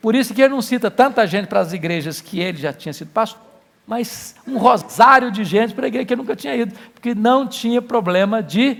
[0.00, 2.92] Por isso que ele não cita tanta gente para as igrejas que ele já tinha
[2.92, 3.40] sido pastor,
[3.86, 7.46] mas um rosário de gente para a igreja que ele nunca tinha ido, porque não
[7.46, 8.78] tinha problema de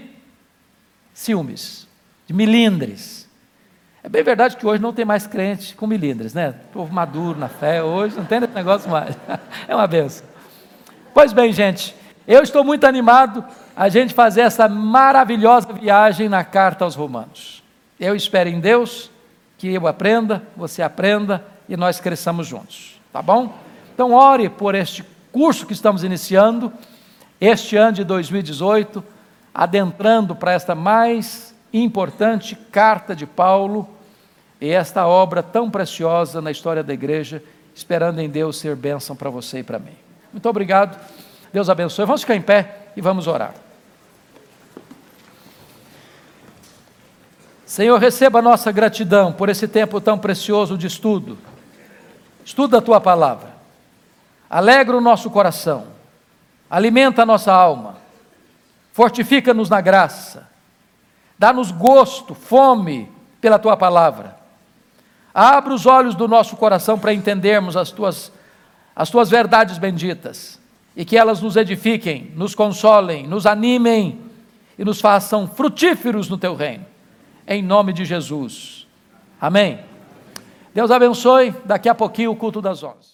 [1.14, 1.87] ciúmes,
[2.33, 3.28] de milindres.
[4.03, 6.55] É bem verdade que hoje não tem mais crente com milindres, né?
[6.72, 9.14] Povo maduro na fé, hoje não tem esse negócio mais.
[9.68, 10.26] É uma benção.
[11.14, 11.95] Pois bem, gente,
[12.26, 13.45] eu estou muito animado
[13.76, 17.62] a gente fazer essa maravilhosa viagem na carta aos Romanos.
[18.01, 19.11] Eu espero em Deus
[19.57, 23.57] que eu aprenda, você aprenda e nós cresçamos juntos, tá bom?
[23.95, 26.72] Então, ore por este curso que estamos iniciando,
[27.41, 29.05] este ano de 2018,
[29.55, 33.89] adentrando para esta mais importante carta de Paulo
[34.61, 37.43] e esta obra tão preciosa na história da igreja,
[37.75, 39.97] esperando em Deus ser bênção para você e para mim.
[40.33, 40.99] Muito obrigado,
[41.53, 42.07] Deus abençoe.
[42.07, 43.55] Vamos ficar em pé e vamos orar.
[47.73, 51.39] Senhor, receba a nossa gratidão por esse tempo tão precioso de estudo.
[52.45, 53.49] Estuda a tua palavra,
[54.51, 55.87] alegra o nosso coração,
[56.68, 57.97] alimenta a nossa alma,
[58.93, 60.52] fortifica-nos na graça,
[61.43, 64.36] dá-nos gosto, fome pela tua palavra.
[65.34, 68.30] Abra os olhos do nosso coração para entendermos as tuas,
[68.95, 70.61] as tuas verdades benditas
[70.95, 74.20] e que elas nos edifiquem, nos consolem, nos animem
[74.78, 76.86] e nos façam frutíferos no teu reino.
[77.45, 78.86] Em nome de Jesus.
[79.40, 79.80] Amém.
[80.72, 81.53] Deus abençoe.
[81.64, 83.12] Daqui a pouquinho o culto das onze.